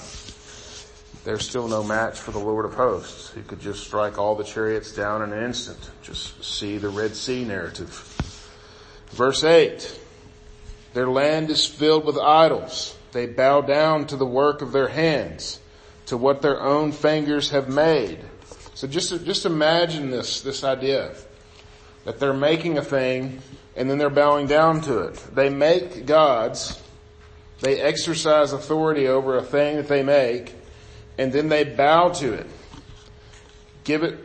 There's 1.24 1.48
still 1.48 1.68
no 1.68 1.84
match 1.84 2.20
for 2.20 2.32
the 2.32 2.40
Lord 2.40 2.66
of 2.66 2.74
hosts. 2.74 3.34
He 3.34 3.42
could 3.42 3.60
just 3.60 3.84
strike 3.84 4.18
all 4.18 4.36
the 4.36 4.46
chariots 4.46 4.94
down 4.94 5.22
in 5.22 5.34
an 5.34 5.44
instant. 5.44 5.92
Just 6.02 6.44
see 6.44 6.78
the 6.78 6.90
Red 6.90 7.16
Sea 7.16 7.44
narrative. 7.44 7.90
Verse 9.12 9.44
8. 9.44 10.00
Their 10.98 11.12
land 11.12 11.52
is 11.52 11.64
filled 11.64 12.06
with 12.06 12.18
idols. 12.18 12.98
They 13.12 13.28
bow 13.28 13.62
down 13.62 14.08
to 14.08 14.16
the 14.16 14.26
work 14.26 14.64
of 14.64 14.72
their 14.72 14.88
hands, 14.88 15.60
to 16.08 16.18
what 16.18 16.42
their 16.42 16.60
own 16.60 16.92
fingers 16.92 17.52
have 17.52 17.70
made. 17.70 18.18
So 18.74 18.88
just, 18.88 19.24
just 19.24 19.46
imagine 19.46 20.10
this, 20.10 20.42
this 20.42 20.64
idea 20.64 21.14
that 22.06 22.20
they're 22.20 22.34
making 22.34 22.80
a 22.80 22.84
thing 22.84 23.44
and 23.76 23.88
then 23.88 24.00
they're 24.00 24.10
bowing 24.10 24.48
down 24.48 24.82
to 24.82 25.02
it. 25.02 25.14
They 25.36 25.50
make 25.50 26.08
gods, 26.08 26.82
they 27.60 27.80
exercise 27.80 28.52
authority 28.52 29.08
over 29.08 29.38
a 29.38 29.44
thing 29.44 29.76
that 29.76 29.88
they 29.88 30.02
make, 30.02 30.56
and 31.20 31.32
then 31.32 31.48
they 31.48 31.64
bow 31.64 32.10
to 32.10 32.34
it. 32.34 32.48
Give 33.84 34.02
it 34.02 34.18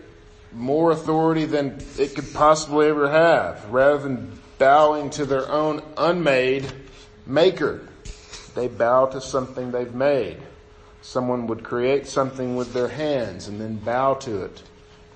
more 0.53 0.91
authority 0.91 1.45
than 1.45 1.83
it 1.99 2.15
could 2.15 2.33
possibly 2.33 2.87
ever 2.87 3.11
have, 3.11 3.63
rather 3.71 3.99
than 3.99 4.42
bowing 4.63 5.11
to 5.11 5.25
their 5.25 5.51
own 5.51 5.83
unmade 5.97 6.65
maker. 7.27 7.81
They 8.55 8.69
bow 8.69 9.07
to 9.07 9.21
something 9.21 9.73
they've 9.73 9.93
made. 9.93 10.37
Someone 11.01 11.49
would 11.49 11.65
create 11.65 12.07
something 12.07 12.55
with 12.55 12.73
their 12.73 12.87
hands 12.87 13.49
and 13.49 13.61
then 13.61 13.75
bow 13.79 14.15
to 14.15 14.45
it 14.45 14.63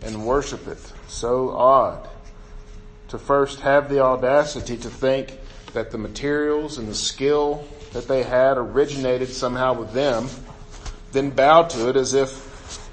and 0.03 0.27
worship 0.27 0.67
it. 0.67 0.93
So 1.07 1.51
odd. 1.51 2.09
To 3.11 3.19
first 3.21 3.61
have 3.61 3.89
the 3.89 4.01
audacity 4.01 4.77
to 4.79 4.91
think 4.91 5.39
that 5.75 5.93
the 5.93 5.99
materials 5.99 6.79
and 6.79 6.89
the 6.89 6.95
skill 6.97 7.69
that 7.93 8.09
they 8.09 8.25
had 8.25 8.59
originated 8.59 9.29
somehow 9.29 9.75
with 9.75 9.93
them, 9.93 10.27
then 11.13 11.31
bow 11.31 11.63
to 11.63 11.89
it 11.89 11.95
as 11.95 12.15
if 12.15 12.91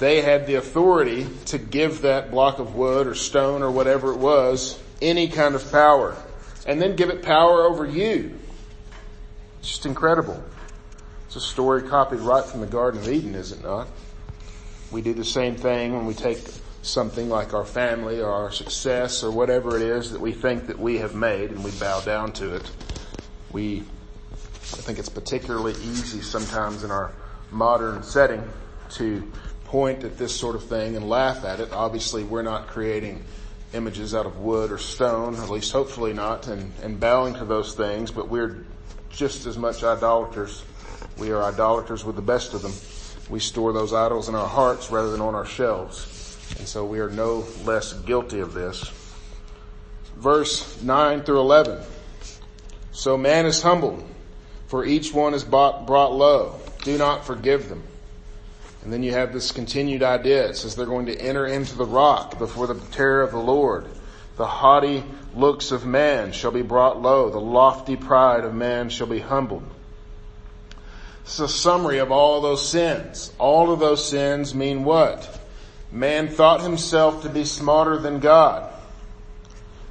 they 0.00 0.20
had 0.20 0.48
the 0.48 0.56
authority 0.56 1.28
to 1.44 1.58
give 1.58 2.02
that 2.02 2.32
block 2.32 2.58
of 2.58 2.74
wood 2.74 3.06
or 3.06 3.14
stone 3.14 3.62
or 3.62 3.70
whatever 3.70 4.10
it 4.10 4.18
was 4.18 4.82
any 5.02 5.28
kind 5.28 5.54
of 5.54 5.70
power 5.70 6.16
and 6.66 6.80
then 6.80 6.96
give 6.96 7.10
it 7.10 7.22
power 7.22 7.64
over 7.64 7.84
you. 7.84 8.38
It's 9.58 9.68
just 9.68 9.86
incredible. 9.86 10.42
It's 11.26 11.36
a 11.36 11.40
story 11.40 11.82
copied 11.82 12.20
right 12.20 12.44
from 12.44 12.60
the 12.60 12.66
Garden 12.66 13.00
of 13.00 13.08
Eden, 13.08 13.34
is 13.34 13.52
it 13.52 13.62
not? 13.62 13.88
We 14.90 15.02
do 15.02 15.14
the 15.14 15.24
same 15.24 15.56
thing 15.56 15.94
when 15.94 16.06
we 16.06 16.14
take 16.14 16.38
something 16.82 17.28
like 17.28 17.54
our 17.54 17.64
family 17.64 18.20
or 18.20 18.30
our 18.30 18.50
success 18.50 19.22
or 19.22 19.30
whatever 19.30 19.76
it 19.76 19.82
is 19.82 20.10
that 20.10 20.20
we 20.20 20.32
think 20.32 20.66
that 20.66 20.78
we 20.78 20.98
have 20.98 21.14
made 21.14 21.50
and 21.50 21.64
we 21.64 21.70
bow 21.72 22.00
down 22.00 22.32
to 22.32 22.56
it. 22.56 22.70
We, 23.52 23.80
I 23.80 24.82
think 24.82 24.98
it's 24.98 25.08
particularly 25.08 25.72
easy 25.72 26.20
sometimes 26.20 26.84
in 26.84 26.90
our 26.90 27.12
modern 27.50 28.02
setting 28.02 28.42
to 28.90 29.30
point 29.64 30.04
at 30.04 30.18
this 30.18 30.34
sort 30.34 30.54
of 30.54 30.64
thing 30.64 30.96
and 30.96 31.08
laugh 31.08 31.44
at 31.44 31.60
it. 31.60 31.72
Obviously 31.72 32.24
we're 32.24 32.42
not 32.42 32.66
creating 32.66 33.24
images 33.74 34.14
out 34.14 34.26
of 34.26 34.38
wood 34.38 34.70
or 34.70 34.78
stone, 34.78 35.34
at 35.36 35.48
least 35.48 35.72
hopefully 35.72 36.12
not, 36.12 36.48
and, 36.48 36.72
and 36.82 37.00
bowing 37.00 37.34
to 37.34 37.44
those 37.44 37.74
things, 37.74 38.10
but 38.10 38.28
we're 38.28 38.64
just 39.10 39.46
as 39.46 39.58
much 39.58 39.82
idolaters 39.82 40.62
we 41.18 41.30
are 41.30 41.42
idolaters 41.42 42.04
with 42.04 42.16
the 42.16 42.22
best 42.22 42.54
of 42.54 42.62
them. 42.62 42.72
We 43.30 43.40
store 43.40 43.72
those 43.72 43.92
idols 43.92 44.28
in 44.28 44.34
our 44.34 44.46
hearts 44.46 44.90
rather 44.90 45.10
than 45.10 45.20
on 45.20 45.34
our 45.34 45.46
shelves. 45.46 46.08
And 46.58 46.66
so 46.66 46.84
we 46.84 47.00
are 47.00 47.10
no 47.10 47.46
less 47.64 47.92
guilty 47.92 48.40
of 48.40 48.54
this. 48.54 48.90
Verse 50.16 50.80
9 50.82 51.22
through 51.22 51.40
11. 51.40 51.80
So 52.92 53.16
man 53.16 53.46
is 53.46 53.62
humbled, 53.62 54.04
for 54.66 54.84
each 54.84 55.14
one 55.14 55.34
is 55.34 55.44
bought, 55.44 55.86
brought 55.86 56.12
low. 56.12 56.60
Do 56.82 56.98
not 56.98 57.24
forgive 57.24 57.68
them. 57.68 57.82
And 58.82 58.92
then 58.92 59.02
you 59.02 59.12
have 59.12 59.32
this 59.32 59.52
continued 59.52 60.02
idea. 60.02 60.48
It 60.48 60.56
says 60.56 60.74
they're 60.74 60.86
going 60.86 61.06
to 61.06 61.20
enter 61.20 61.46
into 61.46 61.76
the 61.76 61.84
rock 61.84 62.38
before 62.38 62.66
the 62.66 62.80
terror 62.90 63.22
of 63.22 63.30
the 63.30 63.38
Lord. 63.38 63.86
The 64.36 64.46
haughty 64.46 65.04
looks 65.34 65.70
of 65.70 65.86
man 65.86 66.32
shall 66.32 66.50
be 66.50 66.62
brought 66.62 67.00
low. 67.00 67.30
The 67.30 67.38
lofty 67.38 67.96
pride 67.96 68.44
of 68.44 68.54
man 68.54 68.88
shall 68.88 69.06
be 69.06 69.20
humbled. 69.20 69.64
It's 71.22 71.38
a 71.38 71.48
summary 71.48 71.98
of 71.98 72.10
all 72.10 72.40
those 72.40 72.68
sins. 72.68 73.32
All 73.38 73.72
of 73.72 73.78
those 73.78 74.08
sins 74.08 74.54
mean 74.54 74.82
what? 74.82 75.38
Man 75.92 76.28
thought 76.28 76.62
himself 76.62 77.22
to 77.22 77.28
be 77.28 77.44
smarter 77.44 77.98
than 77.98 78.18
God. 78.18 78.72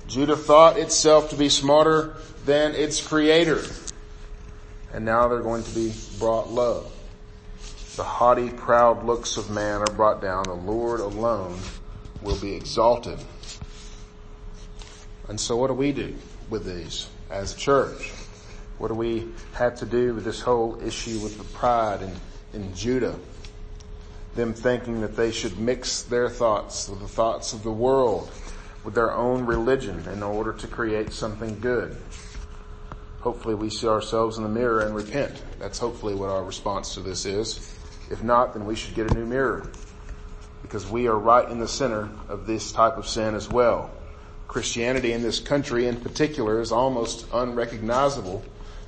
Judah 0.07 0.35
thought 0.35 0.77
itself 0.77 1.29
to 1.29 1.37
be 1.37 1.47
smarter 1.47 2.15
than 2.43 2.75
its 2.75 3.05
creator. 3.05 3.61
And 4.93 5.05
now 5.05 5.29
they're 5.29 5.39
going 5.39 5.63
to 5.63 5.73
be 5.73 5.93
brought 6.19 6.49
low. 6.49 6.91
The 7.97 8.03
haughty, 8.03 8.49
proud 8.49 9.03
looks 9.03 9.35
of 9.35 9.49
man 9.49 9.81
are 9.81 9.93
brought 9.93 10.21
down. 10.21 10.43
The 10.45 10.53
Lord 10.53 11.01
alone 11.01 11.59
will 12.21 12.37
be 12.37 12.53
exalted. 12.53 13.19
And 15.27 15.39
so 15.39 15.57
what 15.57 15.67
do 15.67 15.73
we 15.73 15.91
do 15.91 16.15
with 16.49 16.65
these 16.65 17.09
as 17.29 17.53
a 17.53 17.57
church? 17.57 18.11
What 18.77 18.87
do 18.87 18.93
we 18.93 19.27
have 19.53 19.75
to 19.79 19.85
do 19.85 20.13
with 20.15 20.23
this 20.23 20.39
whole 20.39 20.81
issue 20.81 21.19
with 21.19 21.37
the 21.37 21.43
pride 21.43 22.01
in, 22.01 22.13
in 22.53 22.73
Judah? 22.73 23.15
Them 24.35 24.53
thinking 24.53 25.01
that 25.01 25.17
they 25.17 25.31
should 25.31 25.59
mix 25.59 26.01
their 26.03 26.29
thoughts 26.29 26.87
with 26.87 27.01
the 27.01 27.07
thoughts 27.09 27.51
of 27.51 27.63
the 27.63 27.71
world, 27.71 28.31
with 28.85 28.95
their 28.95 29.11
own 29.11 29.45
religion 29.45 30.07
in 30.13 30.23
order 30.23 30.53
to 30.53 30.67
create 30.67 31.11
something 31.11 31.59
good. 31.59 31.97
hopefully 33.19 33.53
we 33.53 33.69
see 33.69 33.87
ourselves 33.87 34.37
in 34.37 34.43
the 34.43 34.49
mirror 34.49 34.79
and 34.79 34.95
repent. 34.95 35.43
That's 35.59 35.77
hopefully 35.77 36.15
what 36.15 36.29
our 36.29 36.43
response 36.43 36.93
to 36.95 37.01
this 37.01 37.25
is. 37.25 37.70
If 38.11 38.23
not, 38.23 38.53
then 38.53 38.65
we 38.65 38.75
should 38.75 38.93
get 38.93 39.09
a 39.09 39.13
new 39.13 39.25
mirror 39.25 39.71
because 40.61 40.85
we 40.85 41.07
are 41.07 41.17
right 41.17 41.49
in 41.49 41.59
the 41.59 41.67
center 41.67 42.09
of 42.27 42.45
this 42.45 42.71
type 42.71 42.97
of 42.97 43.07
sin 43.07 43.35
as 43.35 43.49
well. 43.49 43.89
Christianity 44.47 45.13
in 45.13 45.21
this 45.21 45.39
country 45.39 45.87
in 45.87 45.95
particular 45.95 46.59
is 46.59 46.73
almost 46.73 47.25
unrecognizable 47.33 48.43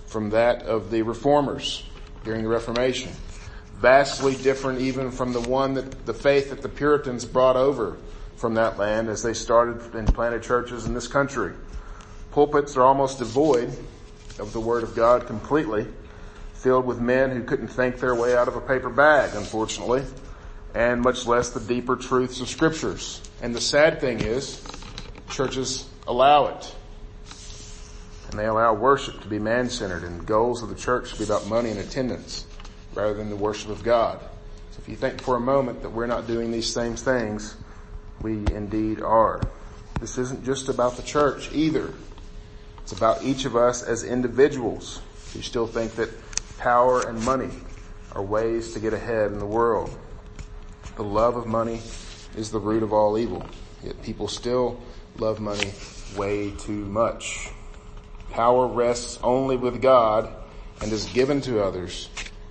from 0.08 0.32
that 0.32 0.63
of 0.63 0.92
the 0.92 1.01
reformers 1.03 1.88
during 2.25 2.44
the 2.44 2.50
Reformation. 2.50 3.12
Vastly 3.77 4.36
different 4.36 4.82
even 4.82 5.10
from 5.10 5.32
the 5.32 5.42
one 5.42 5.74
that 5.75 6.06
the 6.06 6.13
faith 6.13 6.50
that 6.50 6.62
the 6.62 6.70
Puritans 6.70 7.25
brought 7.25 7.56
over 7.56 7.98
from 8.36 8.56
that 8.56 8.77
land 8.77 9.08
as 9.08 9.24
they 9.24 9.34
started 9.34 9.96
and 9.96 10.13
planted 10.13 10.44
churches 10.44 10.86
in 10.86 10.94
this 10.94 11.08
country. 11.08 11.53
Pulpits 12.32 12.75
are 12.75 12.84
almost 12.84 13.20
devoid 13.20 13.70
of 14.39 14.51
the 14.51 14.60
Word 14.60 14.84
of 14.84 14.96
God 14.96 15.27
completely, 15.27 15.88
filled 16.63 16.86
with 16.86 17.01
men 17.01 17.29
who 17.29 17.43
couldn't 17.43 17.67
think 17.67 18.00
their 18.00 18.15
way 18.15 18.38
out 18.38 18.48
of 18.48 18.55
a 18.55 18.62
paper 18.62 18.89
bag, 18.89 19.36
unfortunately, 19.36 20.01
and 20.74 21.01
much 21.01 21.27
less 21.27 21.50
the 21.50 21.60
deeper 21.60 21.98
truths 21.98 22.39
of 22.39 22.48
scriptures. 22.48 23.22
And 23.41 23.53
the 23.53 23.60
sad 23.60 24.00
thing 24.00 24.22
is, 24.22 24.65
churches 25.29 25.86
allow 26.08 26.46
it. 26.46 26.75
And 28.29 28.39
they 28.39 28.46
allow 28.46 28.74
worship 28.74 29.22
to 29.22 29.27
be 29.27 29.39
man-centered 29.39 30.03
and 30.03 30.25
goals 30.25 30.63
of 30.63 30.70
the 30.70 30.75
church 30.75 31.12
to 31.12 31.17
be 31.17 31.25
about 31.25 31.46
money 31.48 31.70
and 31.70 31.79
attendance 31.79 32.48
rather 32.96 33.13
than 33.13 33.29
the 33.29 33.36
worship 33.36 33.70
of 33.70 33.84
God. 33.84 34.22
So 34.72 34.79
if 34.82 34.88
you 34.88 34.96
think 34.96 35.22
for 35.22 35.36
a 35.36 35.41
moment 35.41 35.82
that 35.82 35.89
we're 35.89 36.08
not 36.08 36.27
doing 36.27 36.50
these 36.50 36.72
same 36.72 36.96
things, 36.96 37.58
we 38.22 38.38
indeed 38.55 39.01
are. 39.01 39.41
This 40.00 40.17
isn't 40.17 40.46
just 40.46 40.70
about 40.70 40.96
the 40.96 41.03
church 41.03 41.51
either. 41.51 41.93
It's 42.84 42.93
about 42.93 43.22
each 43.22 43.43
of 43.43 43.58
us 43.58 43.84
as 43.84 44.05
individuals 44.05 45.01
who 45.34 45.41
still 45.41 45.67
think 45.67 45.96
that 45.96 46.10
power 46.63 47.10
and 47.10 47.22
money 47.25 47.50
are 48.13 48.24
ways 48.24 48.72
to 48.72 48.79
get 48.79 48.93
ahead 48.93 49.34
in 49.34 49.38
the 49.38 49.46
world. 49.46 49.93
The 50.96 51.03
love 51.03 51.36
of 51.36 51.46
money 51.46 51.82
is 52.38 52.51
the 52.51 52.60
root 52.60 52.84
of 52.84 52.93
all 52.93 53.17
evil. 53.17 53.46
Yet 53.84 54.01
people 54.01 54.29
still 54.29 54.79
love 55.17 55.41
money 55.41 55.74
way 56.15 56.51
too 56.51 56.86
much. 56.86 57.50
Power 58.29 58.65
rests 58.65 59.20
only 59.22 59.58
with 59.58 59.82
God 59.82 60.34
and 60.82 60.89
is 60.93 61.05
given 61.08 61.41
to 61.41 61.62
others, 61.62 62.08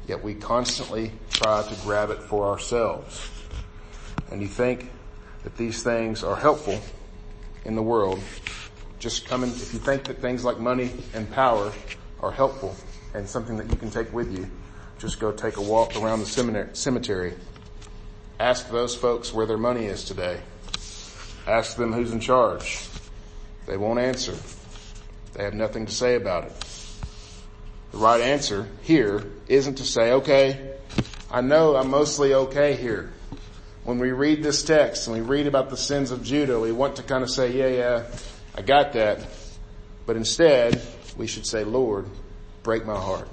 yet 0.07 0.23
we 0.23 0.35
constantly 0.35 1.13
try 1.31 1.67
to 1.67 1.75
grab 1.83 2.11
it 2.11 2.23
for 2.23 2.51
ourselves. 2.51 3.31
And 4.31 4.43
you 4.43 4.49
think 4.49 4.91
that 5.43 5.57
these 5.57 5.83
things 5.83 6.23
are 6.23 6.37
helpful 6.37 6.79
in 7.65 7.77
the 7.77 7.83
world, 7.83 8.21
just 8.99 9.27
come 9.27 9.43
and, 9.43 9.53
if 9.53 9.73
you 9.73 9.79
think 9.79 10.05
that 10.05 10.19
things 10.19 10.45
like 10.45 10.59
money 10.59 10.91
and 11.15 11.31
power 11.33 11.73
are 12.21 12.31
helpful 12.31 12.77
and 13.15 13.29
something 13.29 13.57
that 13.57 13.71
you 13.71 13.77
can 13.77 13.91
take 13.91 14.13
with 14.13 14.37
you, 14.37 14.51
just 14.99 15.21
go 15.21 15.33
take 15.33 15.57
a 15.57 15.63
walk 15.63 15.97
around 15.97 16.21
the 16.21 16.71
cemetery. 16.73 17.35
Ask 18.39 18.71
those 18.71 18.95
folks 18.95 19.33
where 19.33 19.47
their 19.47 19.59
money 19.59 19.87
is 19.87 20.05
today. 20.05 20.41
Ask 21.47 21.77
them 21.77 21.93
who's 21.93 22.13
in 22.13 22.21
charge. 22.21 22.85
They 23.67 23.77
won't 23.77 23.99
answer. 23.99 24.37
They 25.35 25.45
have 25.45 25.55
nothing 25.55 25.87
to 25.87 25.93
say 25.93 26.15
about 26.15 26.45
it. 26.45 26.53
The 27.93 27.99
right 27.99 28.21
answer 28.21 28.69
here 28.83 29.25
isn't 29.49 29.77
to 29.77 29.85
say, 29.85 30.13
okay, 30.13 30.73
I 31.31 31.41
know 31.41 31.77
I'm 31.77 31.91
mostly 31.91 32.35
okay 32.35 32.75
here 32.75 33.13
when 33.85 33.99
we 33.99 34.13
read 34.13 34.43
this 34.43 34.63
text 34.63 35.09
and 35.09 35.17
we 35.17 35.23
read 35.23 35.47
about 35.47 35.71
the 35.71 35.77
sins 35.77 36.11
of 36.11 36.23
Judah, 36.23 36.61
we 36.61 36.73
want 36.73 36.97
to 36.97 37.03
kind 37.03 37.25
of 37.25 37.31
say, 37.31 37.53
yeah, 37.53 37.67
yeah, 37.67 38.05
I 38.55 38.63
got 38.63 38.93
that. 38.93 39.27
But 40.07 40.17
instead, 40.17 40.81
we 41.17 41.27
should 41.27 41.47
say, 41.47 41.65
Lord, 41.65 42.07
break 42.63 42.87
my 42.87 42.97
heart. 42.97 43.29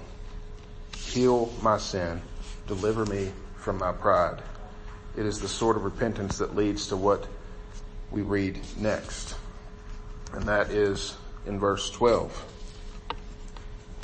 Heal 0.96 1.52
my 1.62 1.78
sin. 1.78 2.22
Deliver 2.68 3.06
me 3.06 3.32
from 3.58 3.78
my 3.78 3.92
pride. 3.92 4.42
It 5.18 5.26
is 5.26 5.40
the 5.40 5.48
sort 5.48 5.76
of 5.76 5.84
repentance 5.84 6.38
that 6.38 6.56
leads 6.56 6.88
to 6.88 6.98
what 6.98 7.28
we 8.12 8.22
read 8.22 8.60
next. 8.78 9.36
And 10.34 10.44
that 10.44 10.70
is 10.70 11.16
in 11.46 11.60
verse 11.60 11.90
12. 11.92 12.46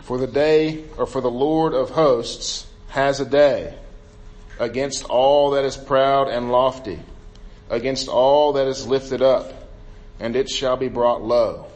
For 0.03 0.17
the 0.17 0.27
day, 0.27 0.83
or 0.97 1.05
for 1.05 1.21
the 1.21 1.31
Lord 1.31 1.73
of 1.73 1.89
hosts 1.89 2.67
has 2.89 3.19
a 3.19 3.25
day 3.25 3.75
against 4.59 5.05
all 5.05 5.51
that 5.51 5.65
is 5.65 5.75
proud 5.75 6.27
and 6.27 6.51
lofty, 6.51 6.99
against 7.69 8.07
all 8.07 8.53
that 8.53 8.67
is 8.67 8.87
lifted 8.87 9.21
up, 9.21 9.51
and 10.19 10.35
it 10.35 10.49
shall 10.49 10.77
be 10.77 10.87
brought 10.87 11.21
low. 11.21 11.67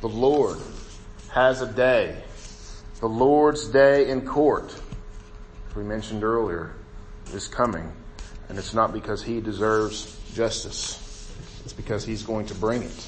The 0.00 0.08
Lord 0.08 0.58
has 1.30 1.60
a 1.60 1.66
day, 1.66 2.22
the 3.00 3.08
Lord's 3.08 3.68
day 3.68 4.08
in 4.08 4.26
court, 4.26 4.74
as 5.68 5.76
we 5.76 5.84
mentioned 5.84 6.24
earlier, 6.24 6.74
is 7.32 7.46
coming, 7.46 7.92
and 8.48 8.58
it's 8.58 8.74
not 8.74 8.92
because 8.92 9.22
he 9.22 9.40
deserves 9.40 10.18
justice. 10.34 11.04
It's 11.64 11.72
because 11.72 12.04
he's 12.04 12.24
going 12.24 12.46
to 12.46 12.54
bring 12.54 12.82
it. 12.82 13.06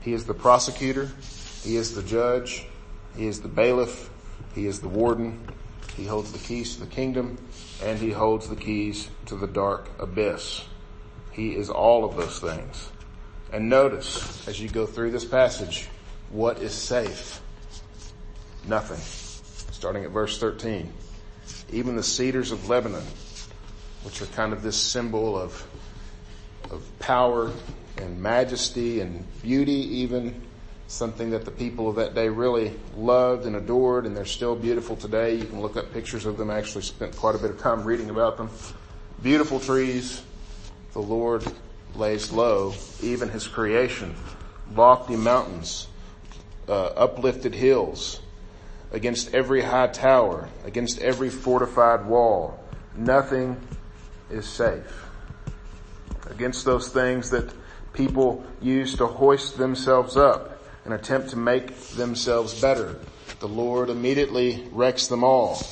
He 0.00 0.12
is 0.12 0.24
the 0.24 0.34
prosecutor, 0.34 1.08
he 1.62 1.76
is 1.76 1.94
the 1.94 2.02
judge, 2.02 2.66
he 3.16 3.26
is 3.26 3.40
the 3.40 3.48
bailiff, 3.48 4.10
he 4.54 4.66
is 4.66 4.80
the 4.80 4.88
warden, 4.88 5.40
he 5.96 6.04
holds 6.04 6.32
the 6.32 6.38
keys 6.38 6.74
to 6.74 6.80
the 6.80 6.90
kingdom, 6.90 7.38
and 7.82 8.00
he 8.00 8.10
holds 8.10 8.48
the 8.48 8.56
keys 8.56 9.08
to 9.26 9.36
the 9.36 9.46
dark 9.46 9.88
abyss. 10.00 10.64
He 11.30 11.54
is 11.54 11.70
all 11.70 12.04
of 12.04 12.16
those 12.16 12.40
things. 12.40 12.90
And 13.52 13.68
notice, 13.68 14.48
as 14.48 14.60
you 14.60 14.68
go 14.68 14.84
through 14.84 15.12
this 15.12 15.24
passage, 15.24 15.88
what 16.30 16.58
is 16.58 16.74
safe? 16.74 17.40
Nothing. 18.66 18.98
Starting 19.72 20.04
at 20.04 20.10
verse 20.10 20.38
13. 20.38 20.92
Even 21.72 21.96
the 21.96 22.02
cedars 22.02 22.52
of 22.52 22.68
Lebanon, 22.68 23.04
which 24.04 24.22
are 24.22 24.26
kind 24.26 24.52
of 24.52 24.62
this 24.62 24.76
symbol 24.76 25.36
of, 25.36 25.66
of 26.70 26.82
power 26.98 27.50
and 27.96 28.20
majesty 28.20 29.00
and 29.00 29.24
beauty 29.42 29.72
even, 29.72 30.40
something 30.86 31.30
that 31.30 31.44
the 31.44 31.50
people 31.50 31.88
of 31.88 31.96
that 31.96 32.14
day 32.14 32.28
really 32.28 32.78
loved 32.96 33.46
and 33.46 33.56
adored 33.56 34.06
and 34.06 34.16
they're 34.16 34.24
still 34.24 34.54
beautiful 34.54 34.94
today. 34.94 35.34
You 35.34 35.46
can 35.46 35.60
look 35.60 35.76
up 35.76 35.92
pictures 35.92 36.26
of 36.26 36.36
them. 36.36 36.50
I 36.50 36.58
actually 36.58 36.82
spent 36.82 37.16
quite 37.16 37.34
a 37.34 37.38
bit 37.38 37.50
of 37.50 37.58
time 37.58 37.82
reading 37.84 38.10
about 38.10 38.36
them. 38.36 38.50
Beautiful 39.22 39.58
trees. 39.58 40.22
The 40.92 41.00
Lord 41.00 41.44
lays 41.94 42.30
low, 42.30 42.74
even 43.02 43.28
his 43.28 43.48
creation. 43.48 44.14
Lofty 44.74 45.16
mountains, 45.16 45.88
uh, 46.68 46.86
uplifted 46.88 47.54
hills, 47.54 48.20
against 48.92 49.34
every 49.34 49.62
high 49.62 49.88
tower, 49.88 50.48
against 50.64 51.00
every 51.00 51.30
fortified 51.30 52.06
wall. 52.06 52.62
Nothing 52.94 53.56
is 54.30 54.46
safe. 54.46 55.06
Against 56.30 56.64
those 56.64 56.88
things 56.88 57.30
that 57.30 57.52
people 57.92 58.44
use 58.60 58.96
to 58.96 59.06
hoist 59.06 59.58
themselves 59.58 60.16
up 60.16 60.62
and 60.84 60.94
attempt 60.94 61.30
to 61.30 61.36
make 61.36 61.76
themselves 61.90 62.60
better. 62.60 62.98
The 63.40 63.48
Lord 63.48 63.90
immediately 63.90 64.68
wrecks 64.72 65.08
them 65.08 65.24
all. 65.24 65.62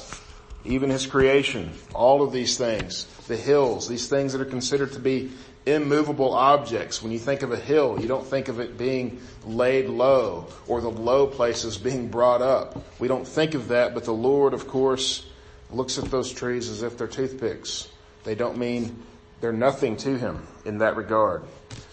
Even 0.64 0.90
His 0.90 1.06
creation, 1.06 1.72
all 1.94 2.22
of 2.22 2.32
these 2.32 2.58
things, 2.58 3.04
the 3.28 3.36
hills, 3.36 3.88
these 3.88 4.08
things 4.08 4.32
that 4.32 4.42
are 4.42 4.46
considered 4.46 4.92
to 4.92 4.98
be 4.98 5.30
immovable 5.70 6.34
objects. 6.34 7.02
When 7.02 7.12
you 7.12 7.18
think 7.18 7.42
of 7.42 7.52
a 7.52 7.56
hill, 7.56 7.98
you 8.00 8.08
don't 8.08 8.26
think 8.26 8.48
of 8.48 8.60
it 8.60 8.76
being 8.76 9.20
laid 9.44 9.88
low 9.88 10.46
or 10.66 10.80
the 10.80 10.90
low 10.90 11.26
places 11.26 11.78
being 11.78 12.08
brought 12.08 12.42
up. 12.42 12.82
We 12.98 13.08
don't 13.08 13.26
think 13.26 13.54
of 13.54 13.68
that, 13.68 13.94
but 13.94 14.04
the 14.04 14.12
Lord, 14.12 14.52
of 14.52 14.68
course, 14.68 15.26
looks 15.70 15.98
at 15.98 16.04
those 16.10 16.32
trees 16.32 16.68
as 16.68 16.82
if 16.82 16.98
they're 16.98 17.06
toothpicks. 17.06 17.88
They 18.24 18.34
don't 18.34 18.58
mean 18.58 19.02
they're 19.40 19.52
nothing 19.52 19.96
to 19.98 20.18
Him 20.18 20.46
in 20.64 20.78
that 20.78 20.96
regard. 20.96 21.42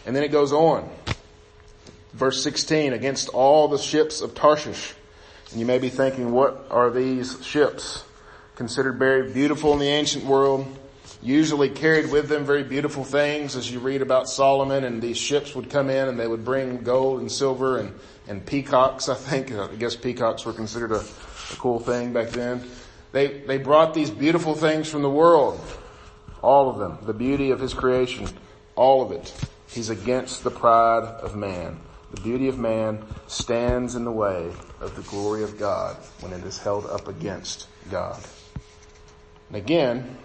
And 0.05 0.15
then 0.15 0.23
it 0.23 0.31
goes 0.31 0.51
on. 0.51 0.89
Verse 2.13 2.41
16, 2.43 2.93
against 2.93 3.29
all 3.29 3.67
the 3.67 3.77
ships 3.77 4.21
of 4.21 4.33
Tarshish. 4.33 4.93
And 5.51 5.59
you 5.59 5.65
may 5.65 5.77
be 5.77 5.89
thinking, 5.89 6.31
what 6.31 6.65
are 6.71 6.89
these 6.89 7.45
ships? 7.45 8.03
Considered 8.55 8.97
very 8.97 9.31
beautiful 9.31 9.73
in 9.73 9.79
the 9.79 9.87
ancient 9.87 10.25
world, 10.25 10.65
usually 11.21 11.69
carried 11.69 12.11
with 12.11 12.29
them 12.29 12.45
very 12.45 12.63
beautiful 12.63 13.03
things 13.03 13.55
as 13.55 13.71
you 13.71 13.79
read 13.79 14.01
about 14.01 14.29
Solomon 14.29 14.83
and 14.83 15.01
these 15.01 15.17
ships 15.17 15.55
would 15.55 15.69
come 15.69 15.89
in 15.89 16.07
and 16.07 16.19
they 16.19 16.27
would 16.27 16.45
bring 16.45 16.83
gold 16.83 17.21
and 17.21 17.31
silver 17.31 17.79
and, 17.79 17.97
and 18.27 18.45
peacocks, 18.45 19.09
I 19.09 19.15
think. 19.15 19.51
I 19.51 19.75
guess 19.75 19.95
peacocks 19.95 20.45
were 20.45 20.53
considered 20.53 20.91
a, 20.91 20.99
a 20.99 21.55
cool 21.57 21.79
thing 21.79 22.13
back 22.13 22.29
then. 22.29 22.63
They, 23.11 23.39
they 23.39 23.57
brought 23.57 23.93
these 23.93 24.09
beautiful 24.09 24.53
things 24.53 24.89
from 24.89 25.01
the 25.01 25.09
world. 25.09 25.59
All 26.41 26.69
of 26.69 26.77
them. 26.77 26.99
The 27.05 27.13
beauty 27.13 27.51
of 27.51 27.59
his 27.59 27.73
creation. 27.73 28.27
All 28.75 29.01
of 29.01 29.11
it. 29.11 29.33
He's 29.69 29.89
against 29.89 30.43
the 30.43 30.51
pride 30.51 31.03
of 31.03 31.35
man. 31.35 31.79
The 32.11 32.21
beauty 32.21 32.47
of 32.47 32.57
man 32.57 33.03
stands 33.27 33.95
in 33.95 34.05
the 34.05 34.11
way 34.11 34.51
of 34.79 34.95
the 34.95 35.01
glory 35.03 35.43
of 35.43 35.57
God 35.57 35.97
when 36.21 36.31
it 36.31 36.43
is 36.45 36.57
held 36.57 36.85
up 36.85 37.07
against 37.07 37.67
God. 37.89 38.21
And 39.49 39.57
again, 39.57 40.17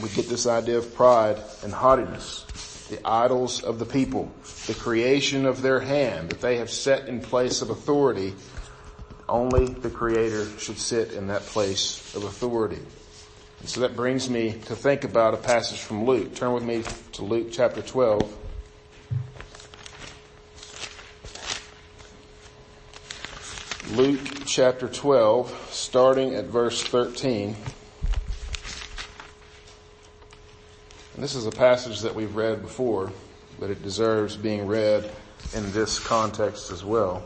we 0.00 0.08
get 0.10 0.28
this 0.28 0.46
idea 0.46 0.78
of 0.78 0.94
pride 0.94 1.40
and 1.62 1.72
haughtiness. 1.72 2.44
The 2.88 3.06
idols 3.06 3.62
of 3.62 3.78
the 3.78 3.86
people, 3.86 4.30
the 4.66 4.74
creation 4.74 5.46
of 5.46 5.62
their 5.62 5.80
hand 5.80 6.30
that 6.30 6.40
they 6.40 6.58
have 6.58 6.70
set 6.70 7.08
in 7.08 7.20
place 7.20 7.62
of 7.62 7.70
authority 7.70 8.34
Only 9.28 9.66
the 9.66 9.88
Creator 9.88 10.46
should 10.58 10.78
sit 10.78 11.12
in 11.12 11.28
that 11.28 11.42
place 11.42 12.14
of 12.14 12.24
authority. 12.24 12.82
And 13.60 13.68
so 13.68 13.80
that 13.80 13.96
brings 13.96 14.28
me 14.28 14.52
to 14.66 14.76
think 14.76 15.04
about 15.04 15.34
a 15.34 15.38
passage 15.38 15.78
from 15.78 16.04
Luke. 16.04 16.34
Turn 16.34 16.52
with 16.52 16.64
me 16.64 16.82
to 17.12 17.24
Luke 17.24 17.48
chapter 17.50 17.80
12. 17.80 18.38
Luke 23.92 24.20
chapter 24.44 24.88
12, 24.88 25.68
starting 25.70 26.34
at 26.34 26.46
verse 26.46 26.82
13. 26.82 27.56
And 31.14 31.22
this 31.22 31.34
is 31.34 31.46
a 31.46 31.50
passage 31.50 32.00
that 32.00 32.14
we've 32.14 32.34
read 32.34 32.62
before, 32.62 33.12
but 33.60 33.68
it 33.68 33.82
deserves 33.82 34.36
being 34.36 34.66
read 34.66 35.10
in 35.54 35.70
this 35.72 35.98
context 35.98 36.70
as 36.70 36.82
well. 36.82 37.22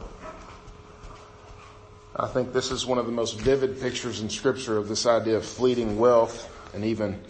I 2.17 2.27
think 2.27 2.53
this 2.53 2.73
is 2.73 2.85
one 2.85 2.99
of 2.99 3.07
the 3.07 3.13
most 3.13 3.39
vivid 3.39 3.81
pictures 3.81 4.21
in 4.21 4.29
scripture 4.29 4.77
of 4.77 4.89
this 4.89 5.07
idea 5.07 5.37
of 5.37 5.45
fleeting 5.45 5.99
wealth 5.99 6.51
and 6.75 6.85
even 6.85 7.21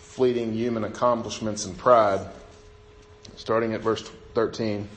fleeting 0.00 0.52
human 0.52 0.84
accomplishments 0.84 1.64
and 1.64 1.78
pride. 1.78 2.20
Starting 3.36 3.72
at 3.72 3.80
verse 3.80 4.02
13. 4.34 4.88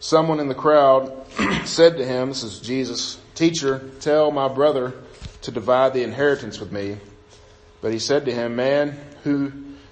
Someone 0.00 0.40
in 0.40 0.48
the 0.48 0.54
crowd 0.54 1.12
said 1.64 1.98
to 1.98 2.04
him, 2.04 2.28
this 2.30 2.42
is 2.42 2.58
Jesus, 2.58 3.20
teacher, 3.34 3.90
tell 4.00 4.32
my 4.32 4.48
brother 4.48 4.92
to 5.42 5.52
divide 5.52 5.92
the 5.92 6.02
inheritance 6.02 6.58
with 6.58 6.72
me. 6.72 6.96
But 7.80 7.92
he 7.92 7.98
said 8.00 8.24
to 8.24 8.32
him, 8.32 8.56
man, 8.56 8.98
who 9.22 9.52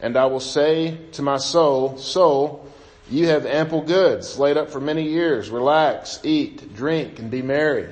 And 0.00 0.16
I 0.16 0.26
will 0.26 0.40
say 0.40 0.96
to 1.12 1.22
my 1.22 1.38
soul, 1.38 1.98
soul, 1.98 2.70
you 3.10 3.28
have 3.28 3.46
ample 3.46 3.82
goods 3.82 4.38
laid 4.38 4.56
up 4.56 4.70
for 4.70 4.80
many 4.80 5.08
years. 5.08 5.50
Relax, 5.50 6.20
eat, 6.22 6.74
drink, 6.74 7.18
and 7.18 7.30
be 7.30 7.42
merry. 7.42 7.88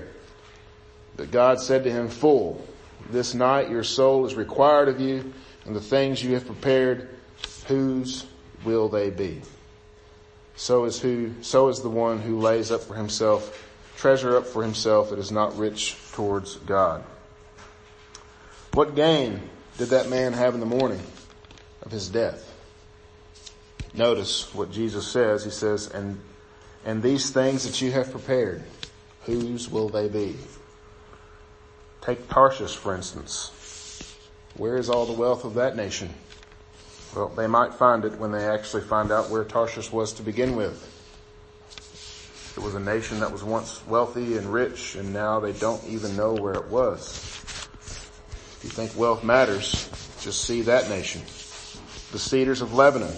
But 1.17 1.31
God 1.31 1.61
said 1.61 1.85
to 1.85 1.91
him, 1.91 2.09
fool, 2.09 2.65
this 3.11 3.35
night 3.35 3.71
your 3.71 3.83
soul 3.83 4.27
is 4.27 4.35
required 4.35 4.89
of 4.89 5.01
you, 5.01 5.33
and 5.65 5.75
the 5.75 5.81
things 5.81 6.23
you 6.23 6.35
have 6.35 6.47
prepared, 6.47 7.09
whose 7.67 8.27
will 8.65 8.89
they 8.89 9.11
be? 9.11 9.41
So 10.55 10.85
is 10.85 11.01
who, 11.01 11.33
so 11.43 11.69
is 11.69 11.81
the 11.81 11.89
one 11.89 12.21
who 12.21 12.39
lays 12.39 12.71
up 12.71 12.83
for 12.83 12.95
himself, 12.95 13.65
treasure 13.97 14.37
up 14.37 14.47
for 14.47 14.63
himself 14.63 15.11
that 15.11 15.19
is 15.19 15.33
not 15.33 15.57
rich 15.57 15.97
towards 16.13 16.57
God. 16.57 17.03
What 18.75 18.95
gain 18.95 19.41
did 19.79 19.89
that 19.89 20.11
man 20.11 20.35
have 20.35 20.55
in 20.55 20.61
the 20.61 20.67
morning 20.67 21.01
of 21.87 21.93
his 21.93 22.09
death? 22.09 22.53
Notice 23.95 24.53
what 24.55 24.71
Jesus 24.71 25.07
says. 25.07 25.45
He 25.45 25.51
says, 25.51 25.89
and, 25.89 26.21
and 26.85 27.03
these 27.03 27.31
things 27.31 27.65
that 27.65 27.81
you 27.81 27.93
have 27.93 28.11
prepared, 28.11 28.63
whose 29.23 29.71
will 29.71 29.89
they 29.89 30.09
be? 30.09 30.37
Take 32.03 32.29
Tarshish, 32.29 32.77
for 32.77 32.95
instance. 32.95 33.53
Where 34.57 34.77
is 34.77 34.91
all 34.91 35.07
the 35.07 35.13
wealth 35.13 35.45
of 35.45 35.55
that 35.55 35.77
nation? 35.77 36.11
Well, 37.15 37.29
they 37.29 37.47
might 37.47 37.75
find 37.75 38.05
it 38.05 38.19
when 38.19 38.33
they 38.33 38.47
actually 38.47 38.83
find 38.83 39.11
out 39.11 39.31
where 39.31 39.45
Tarshish 39.45 39.91
was 39.91 40.13
to 40.15 40.23
begin 40.23 40.57
with. 40.57 40.93
It 42.57 42.63
was 42.63 42.75
a 42.75 42.81
nation 42.81 43.21
that 43.21 43.33
was 43.33 43.45
once 43.45 43.87
wealthy 43.87 44.37
and 44.37 44.53
rich 44.53 44.97
and 44.97 45.13
now 45.13 45.41
they 45.41 45.53
don't 45.53 45.85
even 45.85 46.17
know 46.17 46.33
where 46.35 46.55
it 46.55 46.67
was. 46.69 47.19
If 47.79 48.61
you 48.65 48.71
think 48.71 48.97
wealth 48.97 49.23
matters, 49.23 49.89
just 50.21 50.45
see 50.45 50.63
that 50.63 50.89
nation. 50.89 51.23
The 52.17 52.23
cedars 52.23 52.63
of 52.63 52.73
Lebanon, 52.73 53.13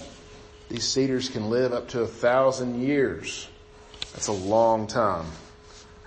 these 0.68 0.82
cedars 0.82 1.28
can 1.28 1.50
live 1.50 1.72
up 1.72 1.86
to 1.90 2.00
a 2.00 2.06
thousand 2.08 2.82
years. 2.82 3.48
That's 4.12 4.26
a 4.26 4.32
long 4.32 4.88
time. 4.88 5.26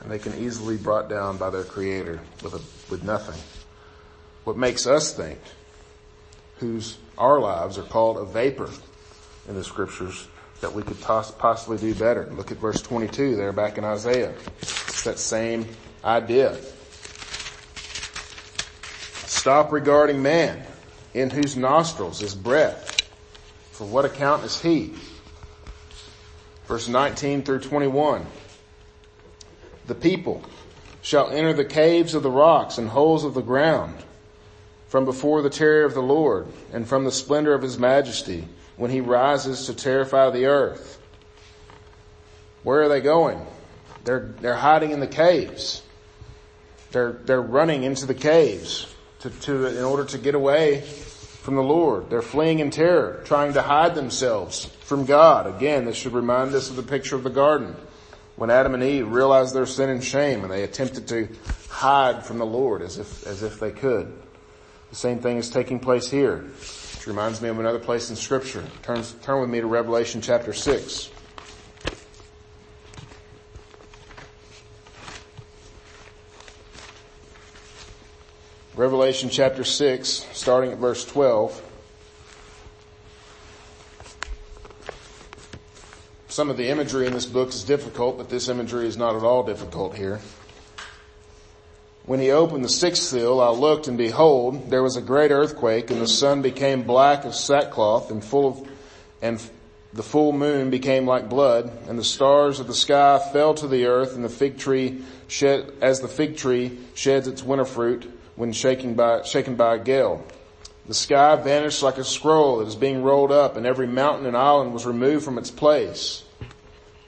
And 0.02 0.12
they 0.12 0.20
can 0.20 0.38
easily 0.38 0.76
be 0.76 0.84
brought 0.84 1.08
down 1.08 1.38
by 1.38 1.52
their 1.52 1.64
creator 1.64 2.20
with 2.44 2.54
a, 2.54 2.92
with 2.92 3.06
nothing. 3.06 3.42
What 4.44 4.58
makes 4.58 4.88
us 4.88 5.16
think, 5.16 5.40
whose 6.58 6.98
our 7.18 7.40
lives 7.40 7.78
are 7.78 7.84
called 7.84 8.18
a 8.18 8.26
vapor 8.26 8.70
in 9.48 9.56
the 9.56 9.64
scriptures, 9.64 10.28
that 10.60 10.74
we 10.74 10.84
could 10.84 11.00
possibly 11.00 11.78
do 11.78 11.96
better. 11.96 12.26
Look 12.34 12.52
at 12.52 12.58
verse 12.58 12.82
22 12.82 13.38
there 13.38 13.54
back 13.54 13.78
in 13.78 13.86
Isaiah. 13.86 14.34
It's 14.60 15.06
that 15.06 15.18
same 15.18 15.66
idea. 16.04 16.58
Stop 19.28 19.72
regarding 19.72 20.22
man 20.22 20.66
in 21.14 21.30
whose 21.30 21.58
nostrils 21.58 22.22
is 22.22 22.36
breath 22.36 23.02
for 23.72 23.88
what 23.88 24.06
account 24.06 24.44
is 24.44 24.62
he? 24.62 24.94
Verse 26.68 26.88
19 26.88 27.42
through 27.42 27.62
21. 27.62 28.26
The 29.88 29.96
people 29.96 30.44
shall 31.02 31.32
enter 31.32 31.54
the 31.54 31.66
caves 31.66 32.14
of 32.14 32.22
the 32.22 32.30
rocks 32.30 32.78
and 32.78 32.88
holes 32.88 33.24
of 33.24 33.34
the 33.34 33.42
ground 33.42 33.96
from 34.88 35.06
before 35.06 35.42
the 35.42 35.50
terror 35.50 35.84
of 35.84 35.96
the 35.96 36.02
Lord 36.02 36.48
and 36.72 36.88
from 36.88 37.06
the 37.06 37.12
splendor 37.12 37.54
of 37.54 37.64
his 37.64 37.80
majesty 37.80 38.48
when 38.78 38.92
he 38.92 39.02
rises 39.02 39.66
to 39.66 39.74
terrify 39.74 40.30
the 40.30 40.46
earth. 40.46 41.02
Where 42.62 42.84
are 42.84 42.90
they 42.90 43.02
going? 43.02 43.44
They're, 44.04 44.34
they're 44.42 44.54
hiding 44.54 44.92
in 44.92 45.00
the 45.00 45.08
caves. 45.08 45.82
They're, 46.92 47.14
they're 47.14 47.42
running 47.42 47.84
into 47.84 48.06
the 48.06 48.14
caves 48.14 48.94
to, 49.22 49.30
to, 49.30 49.66
in 49.68 49.84
order 49.84 50.06
to 50.06 50.18
get 50.18 50.36
away 50.36 50.82
from 50.82 51.56
the 51.56 51.64
Lord. 51.64 52.10
They're 52.10 52.22
fleeing 52.22 52.60
in 52.60 52.70
terror, 52.70 53.22
trying 53.26 53.54
to 53.54 53.62
hide 53.62 53.96
themselves 53.96 54.66
from 54.82 55.06
God. 55.06 55.48
Again, 55.48 55.86
this 55.86 55.96
should 55.96 56.14
remind 56.14 56.54
us 56.54 56.70
of 56.70 56.76
the 56.76 56.84
picture 56.84 57.16
of 57.16 57.24
the 57.24 57.30
garden 57.30 57.76
when 58.36 58.50
Adam 58.50 58.74
and 58.74 58.84
Eve 58.84 59.12
realized 59.12 59.54
their 59.54 59.66
sin 59.66 59.90
and 59.90 60.04
shame 60.04 60.44
and 60.44 60.52
they 60.52 60.64
attempted 60.64 61.08
to 61.08 61.28
hide 61.70 62.26
from 62.26 62.38
the 62.38 62.46
Lord 62.46 62.82
as 62.82 62.98
if, 62.98 63.26
as 63.26 63.44
if 63.44 63.60
they 63.60 63.72
could. 63.72 64.14
The 64.90 64.96
same 64.96 65.20
thing 65.20 65.38
is 65.38 65.50
taking 65.50 65.80
place 65.80 66.10
here. 66.10 66.38
Which 66.38 67.08
reminds 67.08 67.42
me 67.42 67.50
of 67.50 67.60
another 67.60 67.80
place 67.80 68.12
in 68.12 68.16
scripture. 68.16 68.64
Turn, 68.84 69.04
turn 69.24 69.42
with 69.42 69.50
me 69.50 69.62
to 69.62 69.68
Revelation 69.68 70.22
chapter 70.22 70.54
6. 70.54 71.10
Revelation 78.78 79.30
chapter 79.30 79.66
6, 79.66 80.08
starting 80.32 80.72
at 80.72 80.78
verse 80.78 81.04
12. 81.04 81.62
Some 86.30 86.50
of 86.50 86.56
the 86.56 86.70
imagery 86.70 87.06
in 87.06 87.12
this 87.12 87.26
book 87.26 87.50
is 87.50 87.66
difficult, 87.66 88.18
but 88.18 88.30
this 88.30 88.48
imagery 88.48 88.88
is 88.88 88.96
not 88.96 89.18
at 89.18 89.24
all 89.24 89.44
difficult 89.44 89.98
here. 89.98 90.22
When 92.06 92.22
he 92.22 92.32
opened 92.32 92.64
the 92.64 92.70
sixth 92.70 93.04
seal, 93.04 93.42
I 93.42 93.50
looked 93.50 93.90
and 93.90 93.98
behold, 93.98 94.70
there 94.70 94.82
was 94.82 94.96
a 94.96 95.02
great 95.02 95.32
earthquake 95.32 95.92
and 95.92 96.00
the 96.00 96.08
sun 96.08 96.42
became 96.42 96.84
black 96.84 97.26
as 97.26 97.44
sackcloth 97.44 98.10
and 98.10 98.24
full 98.24 98.48
of, 98.48 98.70
and 99.22 99.46
the 99.92 100.02
full 100.02 100.32
moon 100.32 100.70
became 100.70 101.06
like 101.06 101.28
blood 101.28 101.70
and 101.90 102.00
the 102.00 102.06
stars 102.06 102.62
of 102.62 102.68
the 102.68 102.74
sky 102.74 103.20
fell 103.34 103.54
to 103.56 103.68
the 103.68 103.88
earth 103.88 104.16
and 104.16 104.24
the 104.24 104.30
fig 104.30 104.58
tree 104.58 105.02
shed, 105.28 105.74
as 105.82 106.00
the 106.00 106.08
fig 106.08 106.38
tree 106.38 106.80
sheds 106.94 107.28
its 107.28 107.44
winter 107.44 107.66
fruit 107.66 108.10
when 108.36 108.52
shaken 108.52 108.94
by, 108.94 109.24
shaken 109.24 109.56
by 109.56 109.76
a 109.76 109.80
gale. 109.80 110.26
The 110.88 110.94
sky 110.94 111.36
vanished 111.36 111.84
like 111.84 111.98
a 111.98 112.04
scroll 112.04 112.58
that 112.58 112.68
is 112.68 112.76
being 112.76 113.04
rolled 113.04 113.32
up 113.32 113.56
and 113.56 113.66
every 113.66 113.88
mountain 113.88 114.26
and 114.26 114.36
island 114.36 114.74
was 114.74 114.86
removed 114.86 115.24
from 115.24 115.38
its 115.38 115.52
place. 115.52 116.24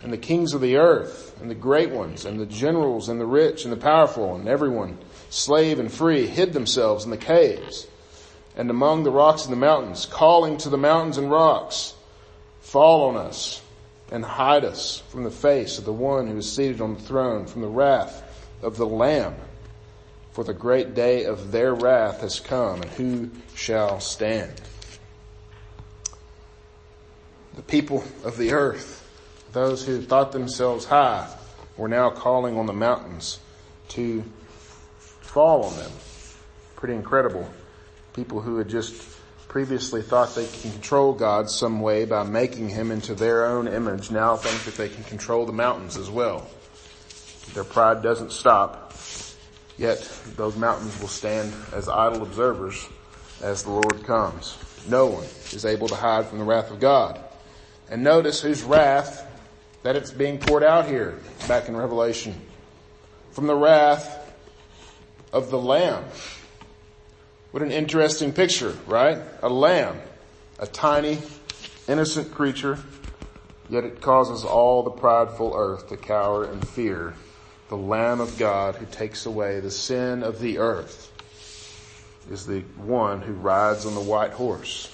And 0.01 0.12
the 0.12 0.17
kings 0.17 0.53
of 0.53 0.62
the 0.62 0.77
earth 0.77 1.36
and 1.41 1.49
the 1.49 1.55
great 1.55 1.89
ones 1.89 2.25
and 2.25 2.39
the 2.39 2.45
generals 2.45 3.09
and 3.09 3.19
the 3.19 3.25
rich 3.25 3.63
and 3.63 3.71
the 3.71 3.77
powerful 3.77 4.36
and 4.36 4.47
everyone, 4.47 4.97
slave 5.29 5.79
and 5.79 5.91
free, 5.91 6.27
hid 6.27 6.53
themselves 6.53 7.05
in 7.05 7.12
the 7.12 7.17
caves 7.17 7.88
and 8.55 8.69
among 8.69 9.03
the 9.03 9.12
rocks 9.12 9.45
and 9.45 9.51
the 9.51 9.57
mountains, 9.57 10.05
calling 10.05 10.57
to 10.57 10.69
the 10.69 10.77
mountains 10.77 11.17
and 11.17 11.31
rocks, 11.31 11.95
fall 12.62 13.09
on 13.09 13.17
us 13.17 13.62
and 14.12 14.23
hide 14.23 14.63
us 14.63 15.01
from 15.09 15.23
the 15.23 15.31
face 15.31 15.79
of 15.79 15.86
the 15.86 15.93
one 15.93 16.27
who 16.27 16.38
is 16.38 16.51
seated 16.51 16.79
on 16.79 16.93
the 16.93 17.01
throne, 17.01 17.45
from 17.45 17.62
the 17.62 17.67
wrath 17.67 18.21
of 18.62 18.77
the 18.77 18.86
Lamb. 18.86 19.36
For 20.34 20.43
the 20.43 20.54
great 20.54 20.96
day 20.96 21.26
of 21.26 21.52
their 21.52 21.76
wrath 21.76 22.22
has 22.22 22.39
come, 22.39 22.82
and 22.82 22.89
who 22.91 23.30
shall 23.54 24.00
stand? 24.00 24.62
The 27.56 27.62
people 27.62 28.04
of 28.24 28.38
the 28.38 28.52
earth, 28.52 29.08
those 29.52 29.86
who 29.86 30.02
thought 30.02 30.32
themselves 30.32 30.86
high, 30.86 31.28
were 31.78 31.88
now 31.88 32.10
calling 32.10 32.58
on 32.58 32.65
the 32.65 32.74
mountains 32.74 33.39
to 33.89 34.24
fall 34.98 35.65
on 35.65 35.76
them, 35.76 35.91
pretty 36.76 36.96
incredible. 36.96 37.48
People 38.13 38.41
who 38.41 38.58
had 38.58 38.69
just 38.69 39.04
previously 39.48 40.02
thought 40.02 40.34
they 40.34 40.48
can 40.48 40.72
control 40.72 41.13
God 41.13 41.48
some 41.48 41.80
way 41.80 42.06
by 42.06 42.24
making 42.24 42.69
him 42.69 42.89
into 42.89 43.13
their 43.13 43.46
own 43.46 43.67
image 43.67 44.10
now 44.10 44.36
think 44.36 44.63
that 44.63 44.76
they 44.82 44.89
can 44.89 45.04
control 45.04 45.46
the 45.46 45.54
mountains 45.54 45.96
as 45.96 46.10
well. 46.10 46.48
Their 47.54 47.63
pride 47.63 48.02
doesn't 48.02 48.32
stop, 48.32 48.93
yet 49.77 49.99
those 50.36 50.55
mountains 50.55 50.99
will 50.99 51.07
stand 51.07 51.53
as 51.71 51.89
idle 51.89 52.23
observers 52.23 52.88
as 53.41 53.63
the 53.63 53.71
Lord 53.71 54.03
comes. 54.05 54.57
No 54.88 55.07
one 55.07 55.25
is 55.51 55.65
able 55.65 55.88
to 55.88 55.95
hide 55.95 56.25
from 56.27 56.39
the 56.39 56.45
wrath 56.45 56.71
of 56.71 56.79
God. 56.79 57.19
And 57.89 58.03
notice 58.03 58.41
whose 58.41 58.63
wrath 58.63 59.27
that 59.83 59.95
it's 59.95 60.12
being 60.12 60.39
poured 60.39 60.63
out 60.63 60.88
here 60.88 61.19
back 61.47 61.67
in 61.67 61.75
Revelation. 61.75 62.33
From 63.31 63.47
the 63.47 63.55
wrath 63.55 64.33
of 65.31 65.49
the 65.49 65.59
Lamb. 65.59 66.03
What 67.51 67.62
an 67.62 67.71
interesting 67.71 68.33
picture, 68.33 68.75
right? 68.88 69.19
A 69.43 69.49
lamb, 69.49 69.99
a 70.57 70.65
tiny, 70.65 71.19
innocent 71.88 72.31
creature, 72.31 72.79
yet 73.69 73.83
it 73.83 74.01
causes 74.01 74.43
all 74.43 74.81
the 74.81 74.89
prideful 74.89 75.53
earth 75.55 75.88
to 75.89 75.97
cower 75.97 76.51
in 76.51 76.62
fear. 76.62 77.13
The 77.69 77.78
Lamb 77.78 78.19
of 78.19 78.38
God 78.38 78.76
who 78.76 78.86
takes 78.86 79.26
away 79.26 79.60
the 79.60 79.71
sin 79.71 80.23
of 80.23 80.39
the 80.39 80.58
earth 80.58 81.12
is 82.30 82.45
the 82.45 82.62
one 82.78 83.21
who 83.21 83.34
rides 83.34 83.86
on 83.86 83.95
the 83.95 84.02
white 84.02 84.32
horse. 84.32 84.89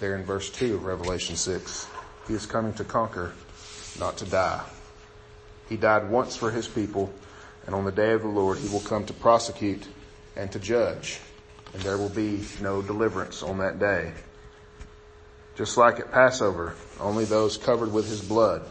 There 0.00 0.16
in 0.16 0.24
verse 0.24 0.50
2 0.50 0.76
of 0.76 0.84
Revelation 0.84 1.36
6. 1.36 1.86
He 2.26 2.34
is 2.34 2.46
coming 2.46 2.72
to 2.74 2.84
conquer, 2.84 3.32
not 3.98 4.16
to 4.18 4.24
die. 4.26 4.64
He 5.68 5.76
died 5.76 6.10
once 6.10 6.36
for 6.36 6.50
his 6.50 6.68
people, 6.68 7.12
and 7.66 7.74
on 7.74 7.84
the 7.84 7.92
day 7.92 8.12
of 8.12 8.22
the 8.22 8.28
Lord 8.28 8.58
he 8.58 8.68
will 8.68 8.80
come 8.80 9.04
to 9.06 9.12
prosecute 9.12 9.86
and 10.36 10.50
to 10.52 10.58
judge 10.58 11.20
and 11.74 11.82
there 11.82 11.98
will 11.98 12.08
be 12.08 12.40
no 12.60 12.82
deliverance 12.82 13.42
on 13.42 13.58
that 13.58 13.78
day. 13.78 14.12
Just 15.56 15.76
like 15.76 16.00
at 16.00 16.12
Passover, 16.12 16.74
only 17.00 17.24
those 17.24 17.56
covered 17.56 17.92
with 17.92 18.08
his 18.08 18.20
blood 18.20 18.62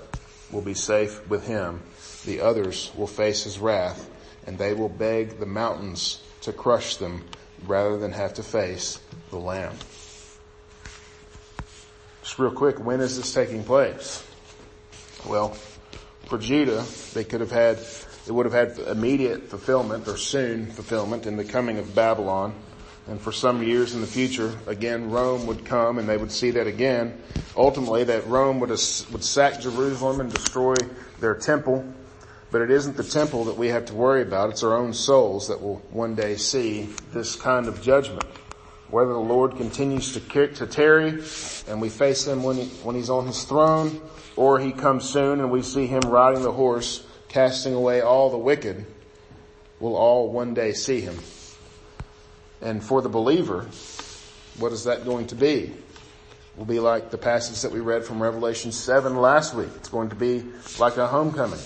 will 0.52 0.62
be 0.62 0.74
safe 0.74 1.28
with 1.30 1.46
him. 1.46 1.82
The 2.26 2.42
others 2.42 2.92
will 2.96 3.08
face 3.08 3.44
his 3.44 3.60
wrath 3.60 4.10
and 4.46 4.58
they 4.58 4.74
will 4.74 4.90
beg 4.90 5.40
the 5.40 5.46
mountains 5.46 6.22
to 6.42 6.54
crush 6.54 6.98
them 6.98 7.24
rather 7.66 7.98
than 7.98 8.12
have 8.12 8.34
to 8.36 8.44
face 8.44 9.00
the 9.30 9.38
lamb. 9.38 9.76
Just 12.22 12.40
real 12.40 12.52
quick, 12.52 12.80
when 12.80 13.02
is 13.02 13.18
this 13.18 13.34
taking 13.34 13.64
place? 13.64 14.26
Well, 15.26 15.50
for 16.26 16.38
Judah, 16.38 16.86
they 17.14 17.24
could 17.24 17.42
have 17.42 17.52
had, 17.52 17.80
it 18.26 18.32
would 18.32 18.46
have 18.46 18.54
had 18.54 18.80
immediate 18.88 19.50
fulfillment 19.50 20.08
or 20.08 20.18
soon 20.18 20.68
fulfillment 20.68 21.26
in 21.26 21.38
the 21.38 21.46
coming 21.46 21.78
of 21.78 21.96
Babylon 21.96 22.54
and 23.08 23.22
for 23.22 23.32
some 23.32 23.64
years 23.64 23.96
in 23.96 24.02
the 24.02 24.08
future, 24.08 24.54
again, 24.68 25.10
Rome 25.10 25.48
would 25.48 25.64
come 25.64 25.98
and 25.98 26.10
they 26.10 26.18
would 26.18 26.32
see 26.32 26.52
that 26.52 26.68
again. 26.68 27.22
Ultimately, 27.56 28.04
that 28.04 28.28
Rome 28.28 28.60
would, 28.60 28.70
would 28.70 29.24
sack 29.24 29.62
Jerusalem 29.62 30.20
and 30.20 30.32
destroy 30.32 30.76
their 31.20 31.34
temple. 31.34 31.86
But 32.58 32.72
it 32.72 32.72
isn't 32.72 32.98
the 32.98 33.04
temple 33.04 33.44
that 33.44 33.56
we 33.56 33.68
have 33.68 33.86
to 33.86 33.94
worry 33.94 34.24
about. 34.24 34.50
It's 34.50 34.64
our 34.64 34.76
own 34.76 34.92
souls 34.92 35.48
that 35.48 35.62
will 35.62 35.76
one 35.92 36.16
day 36.16 36.38
see 36.38 36.90
this 37.14 37.36
kind 37.36 37.68
of 37.68 37.84
judgment. 37.84 38.26
Whether 38.90 39.14
the 39.14 39.20
Lord 39.20 39.58
continues 39.58 40.14
to, 40.14 40.48
to 40.48 40.66
tarry 40.66 41.22
and 41.68 41.80
we 41.80 41.90
face 41.90 42.26
him 42.26 42.42
when, 42.42 42.56
he, 42.56 42.66
when 42.82 42.96
he's 42.96 43.12
on 43.12 43.28
his 43.28 43.44
throne 43.44 44.02
or 44.36 44.58
he 44.58 44.72
comes 44.72 45.08
soon 45.08 45.40
and 45.40 45.52
we 45.52 45.62
see 45.62 45.86
him 45.86 46.02
riding 46.08 46.42
the 46.42 46.52
horse 46.52 47.06
casting 47.30 47.76
away 47.76 48.02
all 48.02 48.32
the 48.32 48.40
wicked, 48.40 48.88
we'll 49.80 49.96
all 49.96 50.32
one 50.32 50.56
day 50.56 50.74
see 50.74 51.00
him. 51.00 51.20
And 52.60 52.84
for 52.84 53.04
the 53.04 53.10
believer, 53.10 53.68
what 54.58 54.72
is 54.72 54.86
that 54.86 55.06
going 55.06 55.28
to 55.28 55.36
be? 55.36 55.60
It 55.60 55.78
will 56.58 56.66
be 56.66 56.80
like 56.80 57.12
the 57.12 57.20
passage 57.20 57.62
that 57.62 57.72
we 57.72 57.82
read 57.82 58.04
from 58.04 58.20
Revelation 58.20 58.72
7 58.72 59.16
last 59.16 59.54
week. 59.54 59.70
It's 59.76 59.90
going 59.90 60.10
to 60.10 60.16
be 60.16 60.44
like 60.80 60.98
a 60.98 61.06
homecoming. 61.06 61.60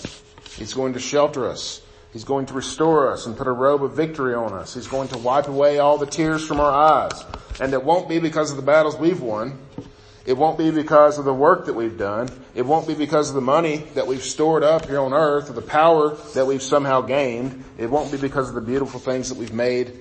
He's 0.56 0.74
going 0.74 0.92
to 0.94 1.00
shelter 1.00 1.48
us. 1.48 1.82
He's 2.12 2.24
going 2.24 2.46
to 2.46 2.54
restore 2.54 3.10
us 3.10 3.26
and 3.26 3.36
put 3.36 3.46
a 3.46 3.52
robe 3.52 3.82
of 3.82 3.92
victory 3.92 4.34
on 4.34 4.52
us. 4.52 4.74
He's 4.74 4.86
going 4.86 5.08
to 5.08 5.18
wipe 5.18 5.48
away 5.48 5.78
all 5.78 5.96
the 5.96 6.06
tears 6.06 6.46
from 6.46 6.60
our 6.60 6.70
eyes. 6.70 7.24
And 7.60 7.72
it 7.72 7.82
won't 7.82 8.08
be 8.08 8.18
because 8.18 8.50
of 8.50 8.56
the 8.56 8.62
battles 8.62 8.96
we've 8.96 9.20
won. 9.20 9.58
It 10.24 10.34
won't 10.34 10.58
be 10.58 10.70
because 10.70 11.18
of 11.18 11.24
the 11.24 11.34
work 11.34 11.66
that 11.66 11.72
we've 11.72 11.98
done. 11.98 12.28
It 12.54 12.62
won't 12.62 12.86
be 12.86 12.94
because 12.94 13.30
of 13.30 13.34
the 13.34 13.40
money 13.40 13.78
that 13.94 14.06
we've 14.06 14.22
stored 14.22 14.62
up 14.62 14.86
here 14.86 15.00
on 15.00 15.12
earth 15.12 15.50
or 15.50 15.54
the 15.54 15.62
power 15.62 16.14
that 16.34 16.46
we've 16.46 16.62
somehow 16.62 17.00
gained. 17.00 17.64
It 17.78 17.90
won't 17.90 18.12
be 18.12 18.18
because 18.18 18.48
of 18.48 18.54
the 18.54 18.60
beautiful 18.60 19.00
things 19.00 19.30
that 19.30 19.38
we've 19.38 19.52
made 19.52 19.98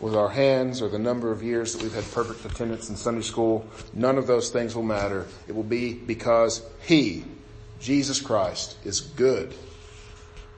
with 0.00 0.14
our 0.14 0.28
hands 0.28 0.82
or 0.82 0.88
the 0.88 0.98
number 0.98 1.32
of 1.32 1.42
years 1.42 1.72
that 1.72 1.82
we've 1.82 1.94
had 1.94 2.04
perfect 2.12 2.44
attendance 2.44 2.90
in 2.90 2.96
Sunday 2.96 3.22
school. 3.22 3.66
None 3.94 4.18
of 4.18 4.26
those 4.26 4.50
things 4.50 4.76
will 4.76 4.82
matter. 4.82 5.26
It 5.48 5.56
will 5.56 5.62
be 5.62 5.94
because 5.94 6.62
He, 6.82 7.24
Jesus 7.80 8.20
Christ, 8.20 8.76
is 8.84 9.00
good. 9.00 9.54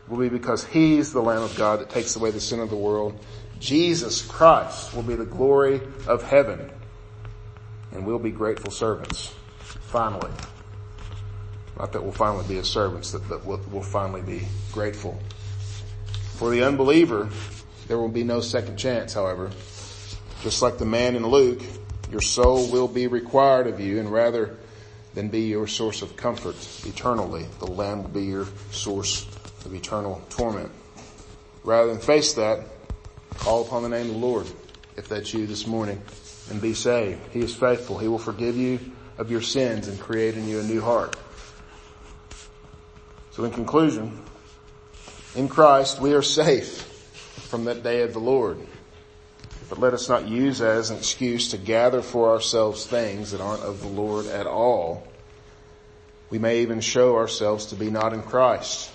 Will 0.09 0.19
be 0.19 0.29
because 0.29 0.65
He's 0.65 1.13
the 1.13 1.21
Lamb 1.21 1.43
of 1.43 1.57
God 1.57 1.81
that 1.81 1.91
takes 1.91 2.17
away 2.17 2.31
the 2.31 2.41
sin 2.41 2.61
of 2.61 2.71
the 2.71 2.77
world. 2.77 3.19
Jesus 3.59 4.23
Christ 4.23 4.95
will 4.95 5.03
be 5.03 5.15
the 5.15 5.25
glory 5.25 5.81
of 6.07 6.23
heaven. 6.23 6.71
And 7.93 8.07
we'll 8.07 8.19
be 8.19 8.31
grateful 8.31 8.71
servants. 8.71 9.35
Finally. 9.59 10.31
Not 11.79 11.93
that 11.93 12.03
we'll 12.03 12.13
finally 12.13 12.47
be 12.47 12.59
as 12.59 12.69
servants, 12.69 13.13
that, 13.13 13.29
that 13.29 13.45
we'll, 13.45 13.61
we'll 13.71 13.83
finally 13.83 14.23
be 14.23 14.47
grateful. 14.73 15.19
For 16.37 16.51
the 16.51 16.63
unbeliever, 16.63 17.29
there 17.89 17.99
will 17.99 18.09
be 18.09 18.25
no 18.25 18.41
second 18.41 18.77
chance, 18.77 19.15
however. 19.15 19.51
Just 20.43 20.63
like 20.63 20.79
the 20.79 20.87
man 20.87 21.17
in 21.17 21.27
Luke, 21.27 21.63
your 22.11 22.21
soul 22.21 22.71
will 22.71 22.89
be 22.89 23.07
required 23.07 23.67
of 23.67 23.81
you 23.81 23.99
and 23.99 24.11
rather 24.11 24.57
than 25.15 25.29
be 25.29 25.43
your 25.43 25.67
source 25.67 26.03
of 26.03 26.17
comfort 26.17 26.57
eternally, 26.85 27.47
the 27.59 27.67
Lamb 27.67 28.03
will 28.03 28.11
be 28.11 28.25
your 28.25 28.47
source 28.71 29.25
of 29.67 29.75
eternal 29.75 30.23
torment. 30.31 30.71
Rather 31.65 31.89
than 31.89 31.99
face 31.99 32.35
that, 32.35 32.61
call 33.37 33.67
upon 33.67 33.83
the 33.83 33.89
name 33.89 34.07
of 34.07 34.13
the 34.13 34.19
Lord 34.19 34.47
if 34.97 35.09
that's 35.09 35.35
you 35.35 35.47
this 35.47 35.67
morning 35.67 36.01
and 36.49 36.63
be 36.63 36.73
saved. 36.73 37.21
He 37.33 37.41
is 37.41 37.55
faithful. 37.55 37.99
He 37.99 38.09
will 38.09 38.19
forgive 38.19 38.57
you 38.57 38.79
of 39.19 39.31
your 39.31 39.43
sins 39.43 39.89
and 39.89 39.99
create 39.99 40.37
in 40.37 40.49
you 40.49 40.61
a 40.61 40.63
new 40.63 40.81
heart. 40.81 41.15
So 43.33 43.45
in 43.45 43.51
conclusion, 43.51 44.23
in 45.35 45.49
Christ 45.49 46.01
we 46.01 46.15
are 46.15 46.23
safe 46.23 46.83
from 47.49 47.65
that 47.65 47.83
day 47.83 48.03
of 48.03 48.13
the 48.13 48.21
Lord. 48.21 48.59
But 49.69 49.81
let 49.81 49.95
us 49.95 50.09
not 50.09 50.29
use 50.29 50.61
as 50.61 50.91
an 50.91 50.99
excuse 50.99 51.51
to 51.51 51.59
gather 51.59 52.01
for 52.01 52.31
ourselves 52.31 52.87
things 52.87 53.33
that 53.33 53.41
aren't 53.41 53.63
of 53.63 53.81
the 53.81 53.89
Lord 53.89 54.27
at 54.27 54.47
all. 54.47 55.07
We 56.31 56.39
may 56.39 56.63
even 56.63 56.81
show 56.81 57.17
ourselves 57.17 57.67
to 57.67 57.75
be 57.75 57.91
not 57.91 58.13
in 58.13 58.23
Christ. 58.23 58.91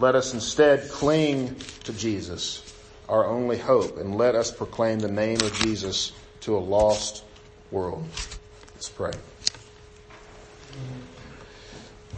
Let 0.00 0.14
us 0.14 0.32
instead 0.32 0.88
cling 0.88 1.56
to 1.84 1.92
Jesus, 1.92 2.62
our 3.06 3.26
only 3.26 3.58
hope, 3.58 3.98
and 3.98 4.16
let 4.16 4.34
us 4.34 4.50
proclaim 4.50 4.98
the 4.98 5.12
name 5.12 5.42
of 5.42 5.52
Jesus 5.52 6.12
to 6.40 6.56
a 6.56 6.58
lost 6.58 7.22
world. 7.70 8.02
Let's 8.74 8.88
pray. 8.88 9.12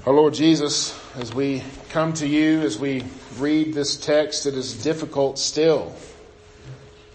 Our 0.06 0.12
Lord 0.12 0.32
Jesus, 0.32 0.96
as 1.16 1.34
we 1.34 1.64
come 1.88 2.12
to 2.14 2.26
you, 2.28 2.60
as 2.60 2.78
we 2.78 3.02
read 3.38 3.74
this 3.74 3.96
text, 3.96 4.46
it 4.46 4.54
is 4.54 4.80
difficult 4.84 5.40
still. 5.40 5.92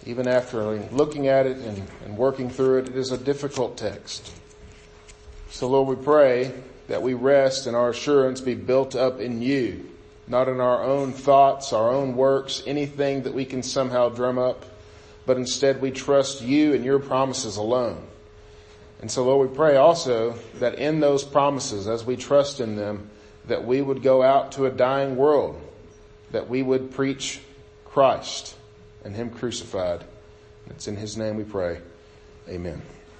Even 0.04 0.28
after 0.28 0.62
looking 0.90 1.28
at 1.28 1.46
it 1.46 1.56
and, 1.56 1.82
and 2.04 2.18
working 2.18 2.50
through 2.50 2.80
it, 2.80 2.88
it 2.88 2.96
is 2.96 3.10
a 3.10 3.16
difficult 3.16 3.78
text. 3.78 4.34
So 5.48 5.66
Lord, 5.66 5.96
we 5.96 6.04
pray 6.04 6.52
that 6.88 7.00
we 7.00 7.14
rest 7.14 7.66
and 7.66 7.74
our 7.74 7.88
assurance 7.88 8.42
be 8.42 8.54
built 8.54 8.94
up 8.94 9.18
in 9.18 9.40
you, 9.40 9.88
not 10.28 10.48
in 10.48 10.60
our 10.60 10.82
own 10.82 11.12
thoughts, 11.12 11.72
our 11.72 11.90
own 11.90 12.14
works, 12.14 12.62
anything 12.66 13.22
that 13.22 13.34
we 13.34 13.44
can 13.44 13.62
somehow 13.62 14.08
drum 14.08 14.38
up, 14.38 14.64
but 15.26 15.36
instead 15.36 15.80
we 15.80 15.90
trust 15.90 16.42
you 16.42 16.74
and 16.74 16.84
your 16.84 16.98
promises 16.98 17.56
alone. 17.56 18.02
And 19.00 19.10
so 19.10 19.24
Lord, 19.24 19.50
we 19.50 19.56
pray 19.56 19.76
also 19.76 20.34
that 20.56 20.74
in 20.74 21.00
those 21.00 21.24
promises, 21.24 21.86
as 21.86 22.04
we 22.04 22.16
trust 22.16 22.60
in 22.60 22.76
them, 22.76 23.10
that 23.46 23.64
we 23.64 23.80
would 23.80 24.02
go 24.02 24.22
out 24.22 24.52
to 24.52 24.66
a 24.66 24.70
dying 24.70 25.16
world, 25.16 25.60
that 26.30 26.48
we 26.48 26.62
would 26.62 26.90
preach 26.92 27.40
Christ 27.84 28.54
and 29.04 29.14
Him 29.14 29.30
crucified. 29.30 30.04
It's 30.68 30.88
in 30.88 30.96
His 30.96 31.16
name 31.16 31.36
we 31.36 31.44
pray. 31.44 31.80
Amen. 32.48 32.82